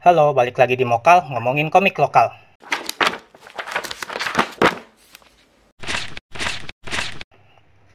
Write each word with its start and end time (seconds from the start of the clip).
Halo, 0.00 0.32
balik 0.32 0.56
lagi 0.56 0.80
di 0.80 0.86
Mokal, 0.88 1.28
ngomongin 1.28 1.68
komik 1.68 2.00
lokal. 2.00 2.32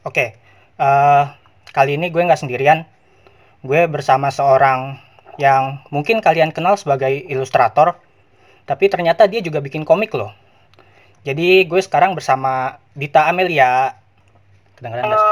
Oke, 0.05 0.37
eh, 0.77 1.23
kali 1.73 1.97
ini 1.97 2.13
gue 2.13 2.21
nggak 2.21 2.37
sendirian. 2.37 2.85
Gue 3.65 3.89
bersama 3.89 4.29
seorang 4.29 5.01
yang 5.41 5.81
mungkin 5.89 6.21
kalian 6.21 6.53
kenal 6.53 6.77
sebagai 6.77 7.09
ilustrator, 7.09 7.97
tapi 8.69 8.85
ternyata 8.85 9.25
dia 9.25 9.41
juga 9.41 9.57
bikin 9.57 9.81
komik 9.81 10.13
loh. 10.13 10.29
Jadi 11.25 11.65
gue 11.65 11.81
sekarang 11.81 12.13
bersama 12.13 12.77
Dita 12.93 13.25
Amelia. 13.25 13.97
Kedengeran? 14.77 15.09
Halo, 15.09 15.25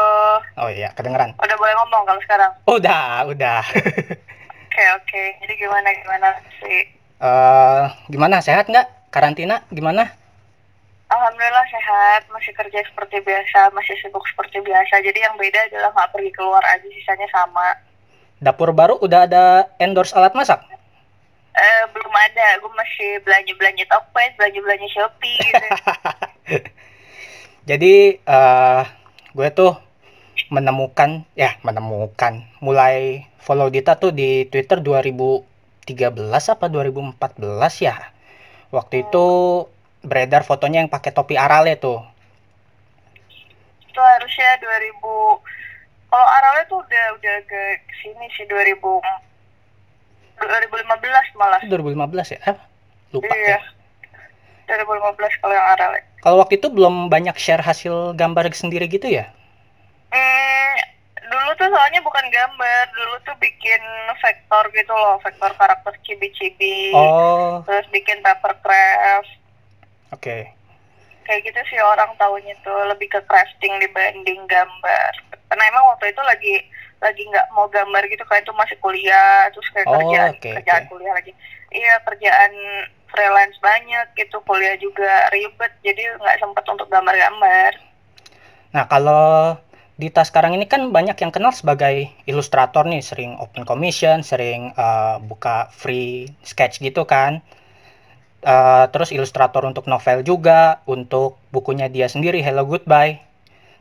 Oh 0.57 0.69
iya, 0.73 0.89
kedengeran. 0.97 1.37
udah 1.37 1.57
boleh 1.59 1.73
ngomong 1.77 2.01
kalau 2.09 2.21
sekarang? 2.25 2.51
Udah, 2.65 3.29
udah. 3.29 3.61
Oke 4.73 4.89
oke, 4.97 5.23
jadi 5.45 5.53
gimana 5.53 5.85
gimana 6.01 6.33
sih? 6.57 6.81
Eh, 7.21 7.83
gimana? 8.09 8.41
Sehat 8.41 8.65
nggak? 8.65 9.13
Karantina 9.13 9.61
gimana? 9.69 10.17
Alhamdulillah 11.13 11.61
sehat, 11.69 12.25
masih 12.33 12.57
kerja 12.57 12.81
seperti 12.81 13.21
biasa, 13.21 13.69
masih 13.77 13.93
sibuk 14.01 14.25
seperti 14.25 14.65
biasa. 14.65 14.97
Jadi 15.05 15.21
yang 15.21 15.37
beda 15.37 15.69
adalah 15.69 15.93
nggak 15.93 16.09
pergi 16.17 16.31
keluar 16.33 16.65
aja, 16.65 16.89
sisanya 16.89 17.29
sama. 17.29 17.85
Dapur 18.41 18.73
baru 18.73 18.97
udah 18.97 19.29
ada 19.29 19.69
endorse 19.77 20.17
alat 20.17 20.33
masak? 20.33 20.65
Eh 21.53 21.81
belum 21.93 22.09
ada, 22.09 22.57
gue 22.57 22.73
masih 22.73 23.21
belanja 23.21 23.53
belanja 23.53 23.85
Tokped, 23.85 24.41
belanja 24.41 24.57
belanja 24.57 24.87
Shopee 24.89 25.37
gitu. 25.37 25.65
Jadi 27.69 27.93
eh 28.17 28.83
gue 29.37 29.47
tuh 29.53 29.77
menemukan 30.49 31.29
ya 31.37 31.61
menemukan 31.61 32.41
mulai 32.57 33.29
follow 33.43 33.67
Dita 33.67 33.99
tuh 33.99 34.15
di 34.15 34.47
Twitter 34.47 34.79
2013 34.79 35.43
apa 36.47 36.65
2014 36.71 37.19
ya. 37.83 37.95
Waktu 38.71 39.05
itu 39.05 39.25
beredar 40.01 40.41
fotonya 40.43 40.83
yang 40.83 40.91
pakai 40.91 41.11
topi 41.11 41.35
Arale 41.35 41.75
tuh. 41.77 41.99
itu 43.93 44.01
harusnya 44.01 44.57
2000 44.57 45.37
kalau 46.09 46.25
Arale 46.25 46.65
tuh 46.65 46.81
udah 46.81 47.05
udah 47.13 47.35
ke 47.45 47.61
sini 48.01 48.25
sih 48.33 48.41
2000 48.49 48.81
2015 50.41 51.37
malah. 51.37 51.61
Itu 51.61 51.69
2015 51.69 52.33
ya? 52.33 52.39
Eh, 52.41 52.57
lupa 53.13 53.29
Iya. 53.29 53.61
ya. 53.61 53.61
2015 54.65 55.37
kalau 55.37 55.53
yang 55.53 55.67
Arale. 55.77 56.01
Kalau 56.25 56.41
waktu 56.41 56.57
itu 56.57 56.73
belum 56.73 57.13
banyak 57.13 57.37
share 57.37 57.61
hasil 57.61 58.17
gambar 58.17 58.49
sendiri 58.57 58.89
gitu 58.89 59.05
ya? 59.05 59.29
Hmm, 60.09 60.52
tuh 61.55 61.67
soalnya 61.69 61.99
bukan 62.01 62.25
gambar, 62.29 62.83
dulu 62.93 63.15
tuh 63.23 63.35
bikin 63.39 63.81
vektor 64.19 64.63
gitu 64.71 64.93
loh, 64.93 65.17
vektor 65.21 65.51
karakter 65.55 65.93
cibi-cibi, 66.05 66.91
Oh, 66.93 67.63
terus 67.65 67.85
bikin 67.89 68.19
paper 68.21 68.53
craft, 68.61 69.31
oke. 70.11 70.37
kayak 71.23 71.41
gitu 71.47 71.59
sih 71.71 71.79
orang 71.79 72.11
tahunya 72.19 72.53
tuh 72.61 72.75
lebih 72.91 73.07
ke 73.07 73.19
crafting 73.25 73.79
dibanding 73.79 74.43
gambar. 74.45 75.11
Karena 75.47 75.63
emang 75.71 75.85
waktu 75.95 76.11
itu 76.11 76.21
lagi 76.21 76.53
lagi 76.99 77.21
nggak 77.27 77.47
mau 77.55 77.67
gambar 77.67 78.03
gitu, 78.07 78.23
kayak 78.27 78.43
itu 78.43 78.53
masih 78.55 78.77
kuliah, 78.79 79.47
terus 79.51 79.67
kayak 79.75 79.87
Oh, 79.87 79.95
kerjaan 79.95 80.31
oke, 80.35 80.51
kerjaan 80.59 80.83
oke. 80.83 80.89
kuliah 80.91 81.13
lagi. 81.15 81.31
Iya 81.71 81.93
kerjaan 82.07 82.51
freelance 83.11 83.57
banyak 83.61 84.07
gitu, 84.17 84.37
kuliah 84.43 84.75
juga 84.79 85.29
ribet, 85.29 85.71
jadi 85.83 86.17
nggak 86.19 86.39
sempet 86.41 86.65
untuk 86.67 86.87
gambar-gambar. 86.89 87.71
Nah, 88.73 88.83
kalau 88.89 89.53
Dita 89.93 90.25
sekarang 90.25 90.57
ini 90.57 90.65
kan 90.65 90.89
banyak 90.89 91.13
yang 91.21 91.29
kenal 91.29 91.53
sebagai 91.53 92.09
ilustrator 92.25 92.81
nih, 92.89 93.05
sering 93.05 93.37
open 93.37 93.61
commission, 93.61 94.25
sering 94.25 94.73
eh, 94.73 95.15
buka 95.21 95.69
free 95.69 96.33
sketch 96.41 96.81
gitu 96.81 97.05
kan. 97.05 97.45
Eh, 98.43 98.85
terus 98.91 99.13
ilustrator 99.13 99.63
untuk 99.63 99.85
novel 99.85 100.25
juga, 100.25 100.81
untuk 100.89 101.37
bukunya 101.53 101.87
dia 101.87 102.09
sendiri 102.09 102.41
Hello 102.41 102.65
Goodbye. 102.65 103.21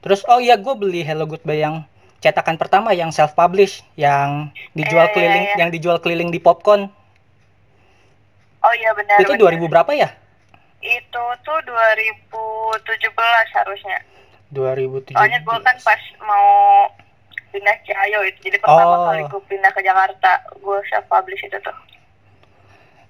Terus 0.05 0.23
oh 0.29 0.39
iya 0.39 0.61
gue 0.61 0.75
beli 0.77 1.01
Hello 1.01 1.25
Goodbye 1.25 1.64
yang 1.64 1.89
cetakan 2.23 2.55
pertama 2.61 2.95
yang 2.95 3.11
self 3.11 3.35
publish 3.35 3.83
yang 3.98 4.55
dijual 4.79 5.09
Eh, 5.09 5.11
iya, 5.11 5.15
keliling 5.17 5.45
iya. 5.48 5.57
yang 5.59 5.70
dijual 5.75 5.98
keliling 5.98 6.31
di 6.31 6.39
Popcorn. 6.39 6.86
Oh 8.63 8.75
iya 8.79 8.95
benar. 8.95 9.19
Itu 9.19 9.35
benar. 9.35 9.59
2000 9.59 9.67
berapa 9.67 9.91
ya? 9.97 10.09
Itu 10.79 11.25
tuh 11.42 11.59
2017 11.67 13.59
harusnya. 13.59 13.98
2017. 14.52 15.17
Soalnya 15.17 15.40
gue 15.40 15.57
kan 15.61 15.77
pas 15.80 16.02
mau 16.20 16.48
pindah 17.51 17.77
Ciayo 17.85 18.20
itu. 18.24 18.39
Jadi 18.48 18.57
pertama 18.61 18.95
Oh. 18.95 19.05
kali 19.08 19.20
gue 19.24 19.42
pindah 19.46 19.73
ke 19.73 19.80
Jakarta, 19.80 20.30
gue 20.52 20.79
self 20.89 21.05
publish 21.08 21.42
itu 21.42 21.57
tuh. 21.58 21.77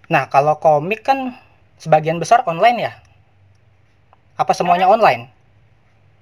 Nah, 0.08 0.26
kalau 0.26 0.58
komik 0.58 1.02
kan 1.02 1.34
sebagian 1.76 2.18
besar 2.18 2.42
online 2.44 2.78
ya? 2.80 2.92
Apa 4.36 4.52
semuanya 4.52 4.86
online? 4.86 5.30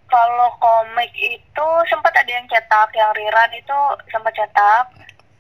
Kalau 0.06 0.50
komik 0.58 1.10
itu 1.14 1.66
sempat 1.86 2.10
ada 2.12 2.26
yang 2.26 2.44
cetak, 2.46 2.90
yang 2.92 3.10
riran 3.14 3.50
itu 3.54 3.78
sempat 4.10 4.34
cetak. 4.34 4.84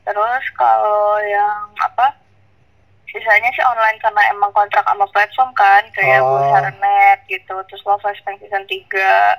Terus 0.06 0.44
kalau 0.54 1.18
yang 1.20 1.68
apa? 1.76 2.14
Sisanya 3.10 3.50
sih 3.50 3.66
online 3.66 3.98
karena 3.98 4.22
emang 4.30 4.54
kontrak 4.54 4.86
sama 4.86 5.02
platform 5.10 5.50
kan, 5.52 5.82
kayak 5.90 6.22
Oh. 6.22 6.46
Net 6.78 7.18
gitu, 7.26 7.58
terus 7.66 7.82
Love 7.82 8.06
Bank 8.22 8.38
Season 8.38 8.62
3. 8.64 9.34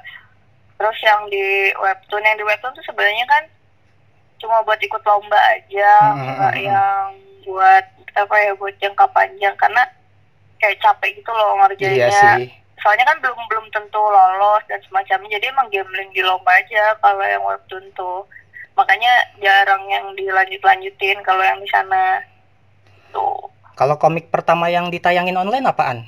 Terus 0.82 0.98
yang 1.06 1.22
di 1.30 1.46
webtoon, 1.78 2.26
yang 2.26 2.34
di 2.34 2.42
webtoon 2.42 2.74
tuh 2.74 2.82
sebenarnya 2.82 3.22
kan 3.30 3.44
cuma 4.42 4.66
buat 4.66 4.82
ikut 4.82 4.98
lomba 5.06 5.38
aja, 5.54 5.94
Hmm, 6.10 6.26
nggak 6.34 6.54
hmm, 6.58 6.66
hmm. 6.66 6.72
yang 6.74 7.06
buat 7.46 7.86
apa 8.12 8.36
ya 8.36 8.52
buat 8.58 8.74
jangka 8.76 9.06
panjang 9.14 9.54
karena 9.56 9.86
kayak 10.58 10.82
capek 10.82 11.14
gitu 11.16 11.30
loh 11.30 11.58
ngerjainnya 11.58 12.10
Iya 12.10 12.34
sih. 12.38 12.50
soalnya 12.78 13.02
kan 13.04 13.18
belum 13.18 13.40
belum 13.48 13.66
tentu 13.70 13.98
lolos 13.98 14.62
dan 14.66 14.82
semacamnya 14.84 15.38
jadi 15.38 15.50
emang 15.50 15.70
gambling 15.70 16.10
di 16.12 16.22
lomba 16.22 16.50
aja 16.52 16.98
kalau 16.98 17.22
yang 17.22 17.42
webtoon 17.42 17.82
tuh 17.94 18.26
makanya 18.74 19.10
jarang 19.38 19.82
yang 19.88 20.06
dilanjut 20.14 20.60
lanjutin 20.60 21.18
kalau 21.22 21.42
yang 21.42 21.58
di 21.58 21.70
sana 21.70 22.20
tuh 23.10 23.38
Kalau 23.74 23.96
komik 23.96 24.28
pertama 24.28 24.68
yang 24.68 24.90
ditayangin 24.90 25.34
online 25.34 25.66
apaan? 25.66 26.04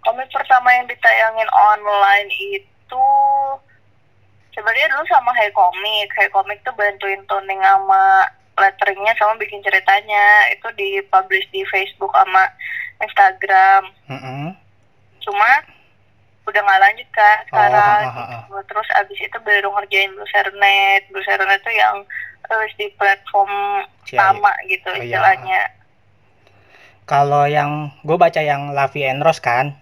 komik 0.00 0.28
pertama 0.28 0.68
yang 0.70 0.86
ditayangin 0.86 1.48
online 1.48 2.28
itu 2.30 2.68
sebenarnya 4.50 4.88
dulu 4.90 5.04
sama 5.06 5.30
Hey 5.34 5.52
Komik 5.52 6.08
Hey 6.14 6.28
Komik 6.28 6.62
tuh 6.62 6.72
bantuin 6.72 7.20
toning 7.26 7.60
sama 7.60 8.26
letteringnya 8.58 9.14
sama 9.14 9.38
bikin 9.38 9.62
ceritanya 9.62 10.50
itu 10.50 10.66
dipublish 10.74 11.46
di 11.50 11.62
Facebook 11.68 12.10
sama 12.10 12.50
Instagram 12.98 13.86
Mm-mm. 14.10 14.50
cuma 15.22 15.50
udah 16.42 16.60
nggak 16.64 16.80
lanjut 16.80 17.08
kan 17.12 17.38
sekarang 17.46 18.02
Oh, 18.02 18.12
ha, 18.16 18.22
ha, 18.24 18.36
gitu. 18.42 18.56
terus 18.66 18.88
abis 18.96 19.18
itu 19.20 19.38
baru 19.44 19.68
ngerjain 19.68 20.10
Bluesernet 20.10 21.02
Bluesernet 21.12 21.60
tuh 21.60 21.70
yang 21.70 22.02
terus 22.42 22.72
di 22.80 22.88
platform 22.96 23.84
sama 24.08 24.50
gitu 24.66 24.88
Oh, 24.88 24.96
iya. 24.96 25.04
istilahnya 25.04 25.62
Kalau 27.04 27.48
yang 27.48 27.88
gue 28.04 28.16
baca 28.16 28.36
yang 28.40 28.76
Lavi 28.76 29.00
and 29.00 29.24
Rose 29.24 29.40
kan, 29.40 29.72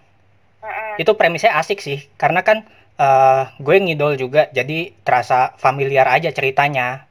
Mm-mm. 0.62 0.94
itu 0.94 1.10
premisnya 1.18 1.58
asik 1.58 1.82
sih. 1.82 2.06
Karena 2.14 2.46
kan 2.46 2.62
eh, 2.96 3.42
gue 3.60 3.76
ngidol 3.80 4.16
juga, 4.20 4.48
jadi 4.52 4.92
terasa 5.04 5.54
familiar 5.60 6.08
aja 6.08 6.32
ceritanya. 6.32 7.04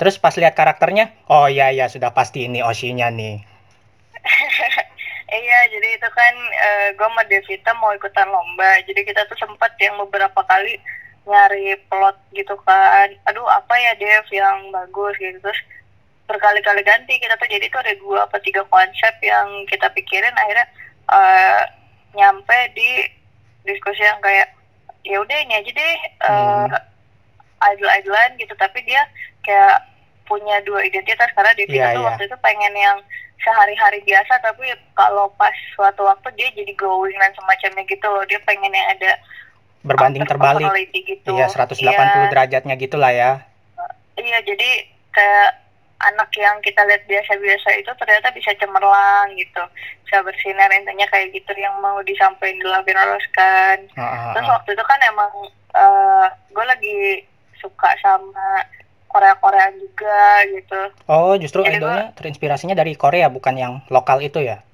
Terus 0.00 0.18
pas 0.18 0.34
lihat 0.34 0.58
karakternya, 0.58 1.14
oh 1.30 1.46
iya 1.46 1.70
iya 1.70 1.86
sudah 1.86 2.10
pasti 2.10 2.50
ini 2.50 2.60
Oshinya 2.62 3.08
nih. 3.10 3.38
Iya, 5.32 5.58
jadi 5.72 5.96
itu 5.96 6.08
kan 6.12 6.34
gue 6.92 7.08
sama 7.08 7.24
Devita 7.24 7.72
mau 7.80 7.88
ikutan 7.96 8.28
lomba. 8.28 8.84
Jadi 8.84 9.00
kita 9.00 9.24
tuh 9.32 9.38
sempat 9.40 9.72
yang 9.80 9.96
beberapa 10.04 10.44
kali 10.44 10.76
nyari 11.24 11.72
plot 11.88 12.20
gitu 12.36 12.52
kan. 12.68 13.08
Aduh, 13.32 13.48
apa 13.48 13.72
ya 13.80 13.96
Dev 13.96 14.28
yang 14.28 14.68
bagus 14.68 15.16
gitu. 15.16 15.40
Terus 15.40 15.60
berkali-kali 16.28 16.84
ganti 16.84 17.18
kita 17.18 17.34
tuh 17.36 17.48
jadi 17.50 17.66
tuh 17.68 17.80
ada 17.82 17.94
dua 17.98 18.18
apa 18.24 18.38
tiga 18.40 18.62
konsep 18.68 19.14
yang 19.20 19.66
kita 19.68 19.90
pikirin 19.92 20.32
akhirnya 20.38 20.66
eh, 21.12 21.62
nyampe 22.16 22.58
di 22.72 23.04
diskusi 23.68 24.00
yang 24.00 24.20
kayak 24.24 24.48
ya 25.02 25.16
udah 25.18 25.36
ini 25.40 25.54
aja 25.54 25.70
deh 25.70 25.94
eh, 26.00 26.66
Hmm. 26.66 26.66
idol-idolan 27.64 28.34
gitu 28.36 28.54
tapi 28.54 28.82
dia 28.82 29.02
kayak 29.40 29.86
punya 30.24 30.58
dua 30.62 30.82
identitas 30.82 31.30
karena 31.32 31.52
Devita 31.52 31.78
Iya, 31.80 31.86
tuh 31.92 32.00
iya. 32.00 32.08
waktu 32.08 32.22
itu 32.26 32.36
pengen 32.38 32.72
yang 32.72 32.98
sehari-hari 33.38 33.98
biasa 34.02 34.38
tapi 34.38 34.66
kalau 34.92 35.26
pas 35.32 35.50
suatu 35.72 36.02
waktu 36.02 36.30
dia 36.32 36.48
jadi 36.52 36.72
glowing 36.72 37.14
dan 37.14 37.34
semacamnya 37.34 37.82
gitu 37.84 38.06
loh 38.06 38.22
dia 38.24 38.38
pengen 38.40 38.70
yang 38.70 38.88
ada 38.88 39.18
Berbanding 39.82 40.22
terbalik. 40.22 40.70
gitu 40.92 41.34
Iya 41.34 41.50
180 41.50 41.82
Iya, 41.82 42.30
derajatnya 42.30 42.74
gitulah 42.76 43.10
ya. 43.10 43.42
iya 44.14 44.38
jadi 44.40 44.70
kayak 45.10 45.50
anak 46.08 46.30
yang 46.34 46.58
kita 46.64 46.82
lihat 46.88 47.06
biasa-biasa 47.06 47.68
itu 47.78 47.90
ternyata 47.94 48.28
bisa 48.34 48.50
cemerlang 48.58 49.30
gitu 49.38 49.62
bisa 50.06 50.18
bersinar 50.26 50.68
intinya 50.74 51.06
kayak 51.08 51.30
gitu 51.32 51.52
yang 51.56 51.74
mau 51.78 52.02
disampaikan 52.02 52.58
di 52.58 52.66
Lavin 52.66 52.98
Rose 52.98 53.30
kan 53.32 53.78
Ah, 53.94 54.02
ah, 54.02 54.32
terus 54.34 54.48
ah. 54.50 54.54
waktu 54.58 54.70
itu 54.74 54.84
kan 54.84 55.00
emang 55.06 55.32
gue 56.52 56.64
lagi 56.68 56.98
suka 57.56 57.90
sama 58.02 58.66
Korea-Koreaan 59.12 59.76
juga 59.76 60.20
gitu. 60.48 60.80
Oh, 61.04 61.36
justru 61.36 61.60
Jadi 61.62 61.78
idolnya 61.78 62.16
terinspirasinya 62.16 62.72
dari 62.72 62.96
Korea, 62.96 63.28
bukan 63.28 63.54
yang 63.60 63.72
lokal 63.92 64.24
itu 64.24 64.40
ya? 64.40 64.64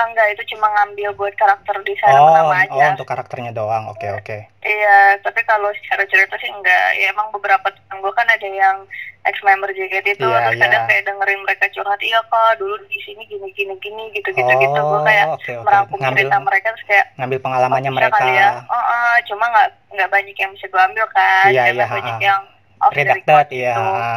Enggak, 0.00 0.30
itu 0.30 0.54
cuma 0.54 0.70
ngambil 0.70 1.10
buat 1.12 1.34
karakter 1.34 1.74
desain 1.82 2.14
Oh, 2.14 2.30
nama 2.30 2.54
oh 2.64 2.78
aja. 2.78 2.94
untuk 2.94 3.04
karakternya 3.04 3.50
doang. 3.50 3.88
Oke, 3.88 4.06
oke. 4.08 4.36
Iya, 4.60 4.98
tapi 5.18 5.42
kalau 5.42 5.66
secara 5.74 6.06
cerita 6.06 6.34
sih 6.36 6.46
enggak. 6.46 6.86
Ya 6.94 7.10
emang 7.10 7.30
beberapa 7.30 7.66
teman 7.66 7.98
gue 7.98 8.12
kan 8.12 8.24
ada 8.24 8.46
yang 8.46 8.86
ex-member 9.24 9.68
JKT 9.68 10.14
itu, 10.14 10.22
Iya, 10.22 10.38
terus 10.40 10.54
iya. 10.54 10.62
kadang 10.62 10.82
kayak 10.86 11.02
dengerin 11.04 11.40
mereka 11.42 11.64
curhat, 11.68 12.00
iya 12.00 12.20
kak, 12.24 12.56
dulu 12.56 12.78
di 12.84 12.98
sini 13.00 13.26
gini 13.26 13.50
gini 13.52 13.74
gini 13.76 14.04
gitu 14.12 14.30
gitu 14.30 14.52
gitu. 14.54 14.78
Gue 14.78 14.94
Oh, 14.94 15.02
kayak 15.02 15.26
oke, 15.28 15.42
oke. 15.52 15.64
merangkum 15.66 15.98
Ngambil 15.98 16.22
cerita 16.22 16.36
mereka 16.40 16.66
terus 16.70 16.86
kayak 16.86 17.06
ngambil 17.14 17.38
pengalamannya 17.40 17.90
oh, 17.90 17.96
mereka. 17.96 18.22
ya. 18.24 18.48
Oh, 18.64 18.78
oh, 18.78 19.14
cuma 19.26 19.44
nggak 19.48 19.68
nggak 19.92 20.08
banyak 20.08 20.36
yang 20.36 20.50
bisa 20.52 20.66
gue 20.66 20.82
ambil 20.84 21.06
kan, 21.08 21.46
Iya, 21.48 21.62
karena 21.66 21.74
iya, 21.76 21.86
banyak 21.90 22.14
ha-ha. 22.14 22.24
yang 22.24 22.42
off 22.78 22.92
Redacted, 22.92 23.26
record 23.26 23.48
iya. 23.50 23.74
gitu. 23.74 23.82
ha. 23.84 24.16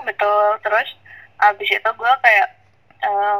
Betul. 0.00 0.46
Terus 0.60 0.88
abis 1.38 1.68
itu 1.70 1.90
gue 1.94 2.12
kayak 2.18 2.48
eh, 3.00 3.38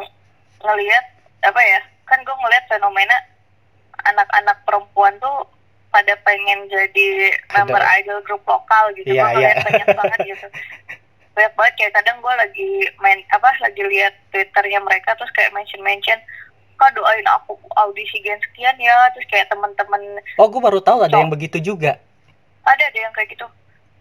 ngelihat 0.60 1.04
apa 1.42 1.60
ya? 1.60 1.80
Kan 2.04 2.22
gue 2.22 2.34
ngelihat 2.34 2.64
fenomena 2.66 3.16
anak-anak 4.04 4.58
perempuan 4.64 5.14
tuh 5.18 5.44
pada 5.88 6.12
pengen 6.20 6.68
jadi 6.68 7.06
member 7.50 7.80
idol 7.98 8.20
grup 8.22 8.44
lokal 8.44 8.92
gitu. 8.94 9.08
Iya, 9.10 9.24
gue 9.32 9.40
iya. 9.40 9.52
banyak 9.58 9.88
banget 9.94 10.20
gitu. 10.26 10.46
Banyak 11.38 11.54
banget 11.54 11.74
kayak 11.78 11.92
kadang 11.94 12.18
gue 12.18 12.34
lagi 12.34 12.68
main 12.98 13.22
apa 13.30 13.46
lagi 13.62 13.78
lihat 13.78 14.10
twitternya 14.34 14.82
mereka 14.82 15.14
terus 15.14 15.30
kayak 15.30 15.54
mention 15.54 15.78
mention 15.80 16.18
kak 16.74 16.90
doain 16.94 17.22
aku 17.30 17.54
audisi 17.78 18.18
gen 18.18 18.42
sekian 18.42 18.74
ya 18.74 19.06
terus 19.14 19.22
kayak 19.30 19.46
teman-teman 19.46 20.02
Oh, 20.34 20.50
gue 20.50 20.58
baru 20.58 20.82
tahu 20.82 20.98
ada 20.98 21.14
So- 21.14 21.22
yang 21.22 21.30
begitu 21.30 21.62
juga. 21.62 21.94
ada 22.66 22.82
ada 22.82 22.98
yang 22.98 23.14
kayak 23.14 23.38
gitu 23.38 23.46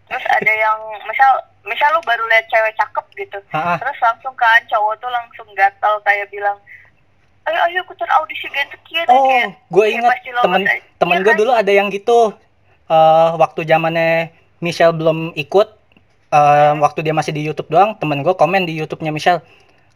terus 0.08 0.26
ada 0.26 0.50
yang 0.50 0.78
misal 1.04 1.32
misal 1.64 1.90
lu 1.92 2.02
baru 2.02 2.24
lihat 2.26 2.48
cewek 2.48 2.74
cakep 2.76 3.06
gitu 3.18 3.38
Ha-ha. 3.52 3.76
terus 3.76 3.98
langsung 4.00 4.34
kan 4.34 4.62
cowok 4.66 4.94
tuh 4.98 5.10
langsung 5.10 5.48
gatal 5.52 6.00
kayak 6.02 6.28
bilang 6.28 6.56
ayo 7.44 7.60
ayo 7.66 7.80
ikutan 7.82 8.08
audisi 8.14 8.48
gen 8.48 8.68
sekian 8.70 9.08
Oh, 9.08 9.24
kayak 9.26 9.52
gue 9.68 9.86
kayak 9.90 10.04
pasti 10.06 10.30
lolos 10.32 10.44
temen 10.44 10.62
aja. 10.64 10.74
temen 10.96 11.16
Iya 11.16 11.24
gue 11.24 11.32
kan? 11.32 11.40
dulu 11.40 11.52
ada 11.54 11.72
yang 11.72 11.88
gitu. 11.88 12.20
eh 12.88 13.30
waktu 13.36 13.62
zamannya 13.64 14.32
Michelle 14.58 14.92
belum 14.92 15.36
ikut, 15.36 15.68
eh 16.30 16.74
waktu 16.78 17.00
dia 17.02 17.12
masih 17.12 17.32
di 17.32 17.44
YouTube 17.44 17.68
doang, 17.68 17.96
temen 17.96 18.20
gue 18.20 18.32
komen 18.32 18.64
di 18.64 18.74
YouTube-nya 18.74 19.12
Michelle, 19.12 19.44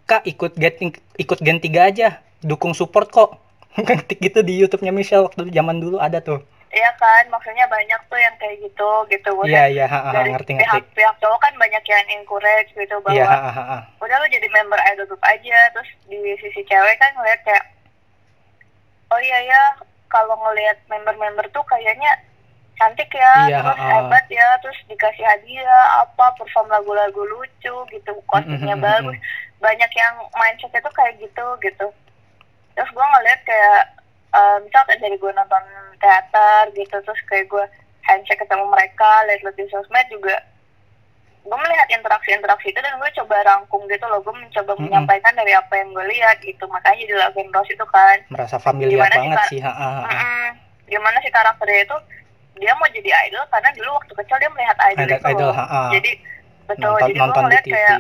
kak 0.05 0.23
ikut 0.23 0.53
gen 0.53 0.91
ikut 1.17 1.39
gen 1.39 1.57
3 1.57 1.71
aja, 1.87 2.07
dukung 2.41 2.71
support 2.71 3.07
kok. 3.09 3.39
Gitu 4.19 4.43
di 4.43 4.59
YouTube-nya 4.59 4.91
Michelle 4.91 5.23
waktu 5.23 5.47
zaman 5.49 5.79
dulu 5.79 5.97
ada 5.97 6.19
tuh. 6.19 6.43
Iya 6.71 6.91
kan 6.95 7.23
maksudnya 7.27 7.68
banyak 7.68 8.01
tuh 8.07 8.15
yang 8.15 8.35
kayak 8.35 8.57
gitu 8.59 8.89
gitu. 9.07 9.31
Iya 9.44 9.63
iya, 9.68 9.85
dari 10.12 10.31
ngerti 10.31 10.56
ngerti. 10.56 10.68
pihak 10.68 10.85
pihak 10.95 11.15
cowok 11.19 11.39
kan 11.39 11.53
banyak 11.56 11.83
yang 11.83 12.07
encourage 12.15 12.71
gitu 12.71 12.95
bahwa 13.03 13.15
Iya, 13.15 13.25
ha, 13.27 13.39
ha, 13.51 13.63
ha, 13.63 13.77
udah 14.00 14.15
lu 14.18 14.27
jadi 14.27 14.47
member 14.47 14.79
idol 14.88 15.06
group 15.06 15.23
aja. 15.23 15.57
Terus 15.71 15.89
di 16.07 16.19
sisi 16.39 16.62
cewek 16.63 16.95
kan 16.95 17.12
ngeliat 17.13 17.39
kayak 17.44 17.63
oh 19.12 19.19
iya 19.19 19.39
ya 19.44 19.62
kalau 20.07 20.35
ngelihat 20.39 20.79
member-member 20.88 21.47
tuh 21.51 21.63
kayaknya 21.68 22.12
cantik 22.75 23.12
ya 23.12 23.33
Iya, 23.45 23.59
terus 23.62 23.77
ha-ha. 23.77 23.91
hebat 24.01 24.25
ya 24.27 24.47
terus 24.59 24.79
dikasih 24.88 25.21
hadiah 25.21 25.83
apa 26.01 26.33
perform 26.35 26.68
lagu-lagu 26.68 27.21
lucu 27.21 27.75
gitu 27.91 28.12
kostumnya 28.25 28.73
Mm, 28.73 28.79
mm, 28.79 28.88
mm, 28.88 28.88
bagus 28.88 29.18
banyak 29.62 29.91
yang 29.94 30.15
mindsetnya 30.33 30.81
tuh 30.81 30.94
kayak 30.97 31.13
gitu 31.21 31.45
gitu. 31.62 31.88
Terus 32.73 32.89
gue 32.89 33.06
ngeliat 33.06 33.39
kayak 33.45 33.83
eh, 34.31 34.57
misal 34.63 34.81
kayak 34.88 35.01
dari 35.01 35.18
gue 35.19 35.31
nonton 35.31 35.63
teater 36.00 36.63
gitu 36.74 36.95
terus 37.04 37.22
kayak 37.28 37.48
gue 37.51 37.66
handshake 38.01 38.42
ketemu 38.42 38.66
mereka 38.68 39.10
lihat-lihat 39.30 39.56
di 39.56 39.66
sosmed 39.69 40.07
juga 40.10 40.36
gue 41.42 41.57
melihat 41.57 41.88
interaksi-interaksi 41.89 42.69
itu 42.69 42.80
dan 42.81 43.01
gue 43.01 43.10
coba 43.18 43.36
rangkum 43.42 43.81
gitu 43.89 44.06
loh 44.06 44.22
gue 44.22 44.33
mencoba 44.33 44.78
Mm-mm. 44.78 44.86
menyampaikan 44.86 45.33
dari 45.33 45.54
apa 45.57 45.74
yang 45.74 45.89
gue 45.89 46.06
lihat 46.06 46.38
gitu 46.45 46.69
makanya 46.69 47.01
jadi 47.01 47.13
lagu 47.18 47.39
Rose 47.50 47.74
itu 47.74 47.86
kan 47.89 48.18
Merasa 48.30 48.57
familiar 48.62 49.10
Gimana 49.10 49.10
sih, 49.10 49.18
banget 49.25 49.38
Kak? 49.38 49.50
sih, 49.50 49.60
ha, 49.66 49.72
ha, 49.74 50.54
gimana 50.86 51.18
sih 51.25 51.31
karakternya 51.33 51.81
itu 51.89 51.98
dia 52.62 52.72
mau 52.78 52.86
jadi 52.94 53.10
idol 53.25 53.44
karena 53.50 53.69
dulu 53.74 53.89
waktu 53.98 54.13
kecil 54.22 54.38
dia 54.38 54.50
melihat 54.54 54.78
idol 54.94 55.01
Ada 55.10 55.18
itu 55.18 55.28
idol, 55.33 55.51
ha, 55.57 55.63
ha. 55.66 55.81
jadi 55.89 56.12
betul 56.69 56.94
nonton 56.94 57.01
jadi 57.01 57.12
gue 57.12 57.22
nonton 57.25 57.42
di 57.42 57.45
ngeliat 57.50 57.66
TV. 57.66 57.74
kayak 57.74 57.98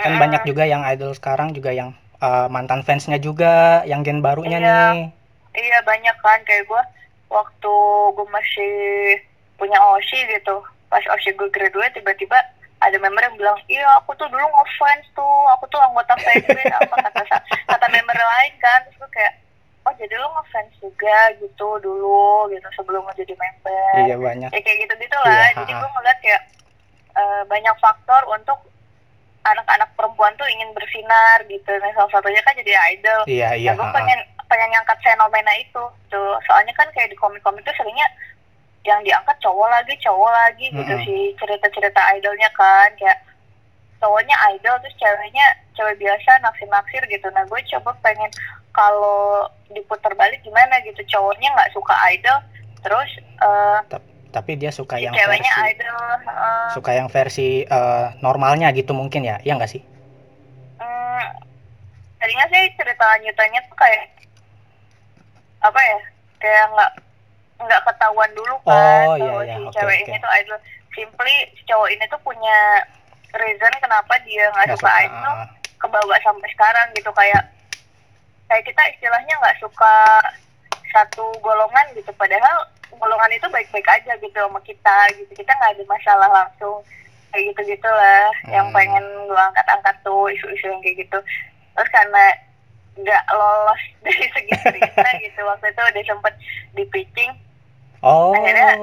Kan 0.00 0.10
mm-mm. 0.16 0.22
banyak 0.22 0.42
juga 0.48 0.64
yang 0.66 0.82
idol 0.90 1.12
sekarang 1.14 1.48
juga 1.54 1.70
yang 1.70 1.94
eh, 2.20 2.46
mantan 2.46 2.80
fansnya 2.80 3.16
juga, 3.16 3.80
yang 3.84 4.00
gen 4.00 4.20
barunya 4.20 4.56
Iya. 4.56 4.68
nih. 4.92 5.08
Iya 5.52 5.78
banyak 5.82 6.16
kan 6.20 6.38
kayak 6.42 6.64
gue 6.64 6.82
waktu 7.28 7.74
gue 8.12 8.26
masih 8.28 8.74
punya 9.56 9.76
Oshi 9.90 10.18
gitu 10.28 10.62
pas 10.86 11.02
Oshi 11.10 11.30
gue 11.32 11.46
graduate 11.48 11.90
tiba-tiba 11.92 12.38
ada 12.78 12.96
member 12.96 13.20
yang 13.20 13.36
bilang 13.36 13.58
iya 13.66 13.84
aku 13.94 14.14
tuh 14.14 14.26
dulu 14.26 14.40
ngefans 14.42 15.04
tuh 15.10 15.26
aku 15.50 15.66
tuh 15.66 15.78
anggota 15.80 16.14
fanbase 16.16 16.64
apa 16.72 16.94
kata 17.02 17.22
kata 17.66 17.86
member 17.88 18.14
lain 18.16 18.52
kan 18.56 18.78
terus 18.82 18.96
gue 18.96 19.10
kayak 19.12 19.34
oh 19.80 19.94
jadi 19.94 20.10
lu 20.12 20.28
ngefans 20.28 20.72
juga 20.80 21.18
gitu 21.36 21.68
dulu 21.78 22.24
gitu 22.48 22.66
sebelum 22.72 23.02
lo 23.02 23.12
jadi 23.12 23.34
member 23.34 23.94
Iya 24.00 24.16
banyak. 24.16 24.50
ya 24.50 24.60
kayak 24.60 24.78
gitu 24.80 24.94
gitu 24.98 25.16
lah 25.18 25.30
Iya, 25.30 25.46
jadi 25.60 25.72
gue 25.72 25.88
ngeliat 25.90 26.18
kayak 26.20 26.42
eh, 27.12 27.42
banyak 27.44 27.74
faktor 27.76 28.22
untuk 28.28 28.58
anak-anak 29.40 29.88
perempuan 29.96 30.36
tuh 30.36 30.44
ingin 30.52 30.70
bersinar 30.76 31.40
gitu. 31.48 31.70
Nah 31.80 31.90
salah 31.96 32.12
satunya 32.12 32.42
kan 32.44 32.54
jadi 32.60 32.72
idol. 32.96 33.20
Iya 33.24 33.50
iya. 33.56 33.70
Nah, 33.72 33.80
gue 33.80 33.88
pengen 33.96 34.20
pengen 34.50 34.68
ngangkat 34.74 34.98
fenomena 35.00 35.52
itu 35.56 35.82
tuh. 36.12 36.32
Soalnya 36.44 36.74
kan 36.76 36.88
kayak 36.92 37.12
di 37.12 37.16
komik-komik 37.16 37.64
tuh 37.64 37.74
seringnya 37.76 38.04
yang 38.84 39.00
diangkat 39.04 39.36
cowok 39.44 39.68
lagi 39.68 39.92
cowok 40.00 40.30
lagi 40.32 40.66
gitu 40.72 40.92
Mm-mm. 40.92 41.06
sih. 41.08 41.22
Cerita-cerita 41.40 42.00
idolnya 42.16 42.48
kan 42.52 42.92
kayak 43.00 43.18
cowoknya 44.00 44.36
idol 44.56 44.76
terus 44.84 44.96
ceweknya 45.00 45.46
cewek 45.76 45.96
biasa 45.96 46.30
naksir-naksir 46.44 47.02
gitu. 47.08 47.26
Nah 47.32 47.44
gue 47.48 47.60
coba 47.76 47.96
pengen 48.04 48.28
kalau 48.76 49.48
diputar 49.72 50.12
balik 50.20 50.44
gimana 50.44 50.76
gitu. 50.84 51.00
Cowoknya 51.08 51.48
nggak 51.56 51.72
suka 51.72 51.94
idol 52.12 52.38
terus 52.80 53.10
Tapi 53.88 54.09
dia 54.56 54.70
suka 54.70 54.94
si 54.94 55.04
yang 55.04 55.12
versi 55.12 55.60
idol 55.66 55.98
eh, 56.22 56.68
suka 56.70 56.90
yang 56.92 57.08
versi 57.08 57.48
eh, 57.62 58.06
normalnya 58.18 58.70
gitu 58.70 58.90
mungkin 58.90 59.22
ya. 59.22 59.36
Iya 59.40 59.54
nggak 59.54 59.68
sih? 59.68 59.82
Hmm, 60.76 61.24
tadinya 62.16 62.46
sih 62.46 62.62
cerita 62.74 63.04
lanjutannya 63.04 63.60
tuh 63.66 63.76
kayak 63.76 64.02
apa 65.60 65.76
ya 65.78 65.98
kayak 66.38 66.64
nggak 66.70 66.90
nggak 67.60 67.80
ketahuan 67.84 68.30
dulu 68.32 68.56
kan 68.64 69.04
Oh, 69.04 69.14
iya, 69.14 69.28
kalau 69.28 69.42
iya. 69.42 69.54
si 69.54 69.60
Oke, 69.62 69.74
cewek 69.76 69.98
oke. 69.98 70.06
ini 70.06 70.16
tuh 70.16 70.32
idol 70.32 70.58
simply 70.90 71.34
si 71.52 71.62
cowok 71.64 71.88
ini 71.90 72.04
tuh 72.08 72.20
punya 72.20 72.58
reason 73.30 73.72
kenapa 73.78 74.14
dia 74.24 74.48
nggak 74.50 74.66
Nggak 74.66 74.78
suka 74.78 74.88
suka. 74.88 75.04
idol 75.04 75.34
ah. 75.36 75.46
kebawa 75.76 76.16
sampai 76.20 76.48
sekarang 76.50 76.86
gitu 76.94 77.10
kayak 77.12 77.42
kayak 78.46 78.64
kita 78.64 78.82
istilahnya 78.90 79.34
nggak 79.36 79.58
suka 79.60 79.94
satu 80.90 81.22
golongan 81.38 81.86
gitu 81.94 82.10
padahal 82.16 82.66
golongan 82.92 83.30
itu 83.30 83.46
baik-baik 83.46 83.86
aja 83.86 84.12
gitu 84.16 84.34
sama 84.34 84.60
kita 84.60 84.96
gitu 85.14 85.30
kita 85.32 85.52
nggak 85.52 85.72
ada 85.72 85.84
masalah 85.86 86.28
langsung 86.28 86.82
kayak 87.30 87.44
gitu 87.48 87.60
gitulah 87.70 88.26
yang 88.46 88.66
Hmm. 88.66 88.74
pengen 88.74 89.00
lu 89.24 89.36
angkat-angkat 89.36 89.96
tuh 90.00 90.26
isu-isu 90.28 90.66
yang 90.66 90.80
kayak 90.80 90.98
gitu 91.00 91.18
terus 91.72 91.88
karena 91.88 92.24
nggak 92.96 93.22
lolos 93.30 93.80
dari 94.04 94.26
segi 94.28 94.52
cerita 94.56 95.08
gitu 95.24 95.40
waktu 95.42 95.66
itu 95.68 95.80
udah 95.84 96.04
sempet 96.04 96.34
di 96.72 96.84
pitching 96.86 97.32
Oh. 98.00 98.32
Akhirnya- 98.32 98.80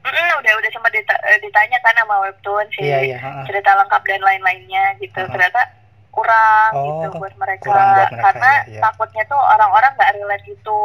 Mm-mm, 0.00 0.30
udah 0.34 0.52
udah 0.54 0.70
sempat 0.70 0.88
dita- 0.90 1.20
eh, 1.22 1.36
ditanya 1.38 1.76
kan 1.78 1.92
sama 1.94 2.16
webtoon 2.22 2.64
sih 2.70 2.80
Iya 2.82 2.98
iya. 3.06 3.18
ha, 3.18 3.28
ha. 3.30 3.42
cerita 3.44 3.72
lengkap 3.74 4.02
dan 4.02 4.20
lain-lainnya 4.22 4.84
gitu 4.98 5.16
Uh-huh. 5.16 5.28
ternyata 5.30 5.68
kurang 6.10 6.70
Oh, 6.72 6.84
gitu 7.04 7.18
buat 7.18 7.34
mereka, 7.34 7.66
buat 7.66 7.76
mereka, 7.76 8.16
karena 8.22 8.52
iya, 8.62 8.70
iya. 8.70 8.80
takutnya 8.80 9.24
tuh 9.26 9.36
orang-orang 9.36 9.92
nggak 9.94 10.12
relate 10.14 10.44
gitu 10.46 10.80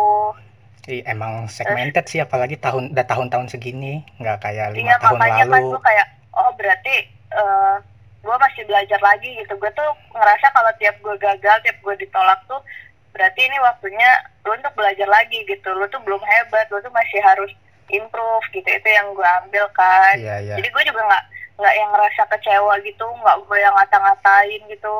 Ih, 0.90 1.06
emang 1.06 1.46
segmented 1.46 2.10
sih 2.10 2.18
apalagi 2.18 2.58
tahun 2.58 2.98
udah 2.98 3.06
tahun-tahun 3.06 3.54
segini 3.54 4.02
nggak 4.18 4.42
kayak 4.42 4.74
lima 4.74 4.90
iya 4.90 4.98
tahun 4.98 5.22
makanya 5.22 5.46
kan 5.46 5.54
lalu. 5.62 5.70
gue 5.78 5.82
kayak 5.86 6.08
oh 6.34 6.50
berarti 6.58 6.96
eh 7.30 7.76
gue 8.20 8.36
masih 8.36 8.64
belajar 8.66 9.00
lagi 9.00 9.30
gitu. 9.38 9.54
Gue 9.62 9.72
tuh 9.78 9.90
ngerasa 10.18 10.50
kalau 10.50 10.72
tiap 10.82 10.96
gue 10.98 11.16
gagal 11.22 11.58
tiap 11.62 11.78
gue 11.78 11.96
ditolak 12.02 12.42
tuh 12.50 12.58
berarti 13.14 13.42
ini 13.46 13.58
waktunya 13.62 14.10
lu 14.44 14.58
untuk 14.58 14.74
belajar 14.74 15.06
lagi 15.06 15.38
gitu. 15.46 15.70
Lu 15.78 15.86
tuh 15.94 16.02
belum 16.02 16.20
hebat 16.26 16.66
lu 16.74 16.82
tuh 16.82 16.92
masih 16.92 17.22
harus 17.22 17.54
improve 17.94 18.46
gitu. 18.50 18.66
Itu 18.66 18.90
yang 18.90 19.14
gue 19.14 19.28
ambil 19.46 19.70
kan. 19.78 20.18
Iya 20.18 20.36
iya. 20.42 20.56
jadi 20.58 20.68
gue 20.74 20.84
juga 20.90 21.02
nggak 21.06 21.24
nggak 21.60 21.76
yang 21.76 21.90
ngerasa 21.94 22.22
kecewa 22.34 22.74
gitu 22.82 23.06
nggak 23.06 23.38
gue 23.46 23.58
yang 23.62 23.76
ngata-ngatain 23.78 24.62
gitu 24.74 24.94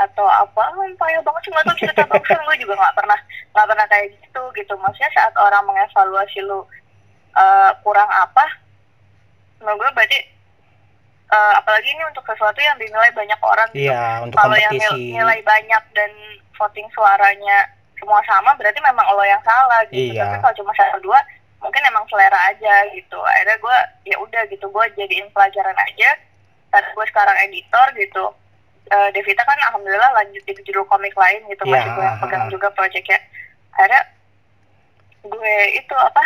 atau 0.00 0.24
apa 0.24 0.64
ah, 0.64 0.88
payah 0.96 1.20
banget 1.20 1.40
sih 1.44 1.50
nggak 1.52 1.66
tahu 1.68 1.76
cerita 1.76 2.02
bagus 2.08 2.38
gue 2.40 2.56
juga 2.64 2.74
nggak 2.80 2.96
pernah 2.96 3.18
nggak 3.52 3.66
pernah 3.68 3.86
kayak 3.92 4.06
gitu 4.16 4.42
gitu. 4.56 4.72
Maksudnya 4.80 5.10
saat 5.12 5.34
orang 5.36 5.62
mengevaluasi 5.68 6.40
lu 6.40 6.64
eh, 7.36 7.70
kurang 7.84 8.08
apa 8.08 8.44
menurut 9.60 9.76
gue 9.76 9.90
berarti 9.92 10.18
eh, 11.30 11.52
apalagi 11.60 11.88
ini 11.92 12.02
untuk 12.08 12.24
sesuatu 12.24 12.56
yang 12.56 12.76
dinilai 12.80 13.12
banyak 13.12 13.40
orang 13.44 13.68
gitu. 13.76 13.92
Iya 13.92 14.24
untuk 14.24 14.40
kalau 14.40 14.56
yang 14.56 14.72
nil- 14.72 15.20
nilai 15.20 15.38
banyak 15.44 15.82
dan 15.92 16.10
voting 16.56 16.88
suaranya 16.96 17.68
semua 18.00 18.24
sama 18.24 18.56
berarti 18.56 18.80
memang 18.80 19.04
lo 19.12 19.24
yang 19.24 19.42
salah 19.44 19.84
gitu. 19.92 20.16
Iya. 20.16 20.24
tapi 20.24 20.36
kalau 20.40 20.56
cuma 20.64 20.72
satu 20.72 20.98
dua 21.04 21.20
mungkin 21.60 21.84
emang 21.84 22.08
selera 22.08 22.40
aja 22.48 22.88
gitu. 22.96 23.20
Akhirnya 23.20 23.56
gue 23.60 23.78
ya 24.08 24.16
udah 24.16 24.42
gitu 24.48 24.64
gue 24.64 24.84
jadiin 24.96 25.28
pelajaran 25.36 25.76
aja. 25.76 26.16
Saat 26.72 26.88
gue 26.96 27.06
sekarang 27.12 27.36
editor 27.44 27.86
gitu 28.00 28.32
uh, 28.88 29.08
Devita 29.12 29.44
kan 29.44 29.58
alhamdulillah 29.68 30.10
lanjut 30.16 30.42
di 30.44 30.52
judul 30.64 30.86
komik 30.88 31.12
lain 31.12 31.44
gitu 31.48 31.62
Iya, 31.68 31.72
masih 31.76 31.90
gue 31.92 32.04
yang 32.04 32.18
pegang 32.24 32.44
juga 32.48 32.68
proyeknya 32.72 33.18
akhirnya 33.70 34.02
gue 35.20 35.54
itu 35.76 35.94
apa 35.94 36.24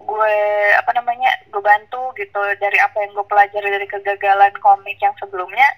gue 0.00 0.34
apa 0.76 0.90
namanya 0.96 1.30
gue 1.48 1.62
bantu 1.62 2.12
gitu 2.16 2.40
dari 2.60 2.78
apa 2.80 2.96
yang 3.00 3.12
gue 3.12 3.26
pelajari 3.28 3.68
dari 3.68 3.86
kegagalan 3.88 4.52
komik 4.60 4.96
yang 5.00 5.12
sebelumnya 5.20 5.68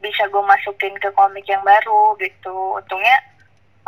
bisa 0.00 0.28
gue 0.28 0.44
masukin 0.44 0.92
ke 1.00 1.08
komik 1.12 1.44
yang 1.48 1.64
baru 1.64 2.14
gitu 2.20 2.76
untungnya 2.76 3.16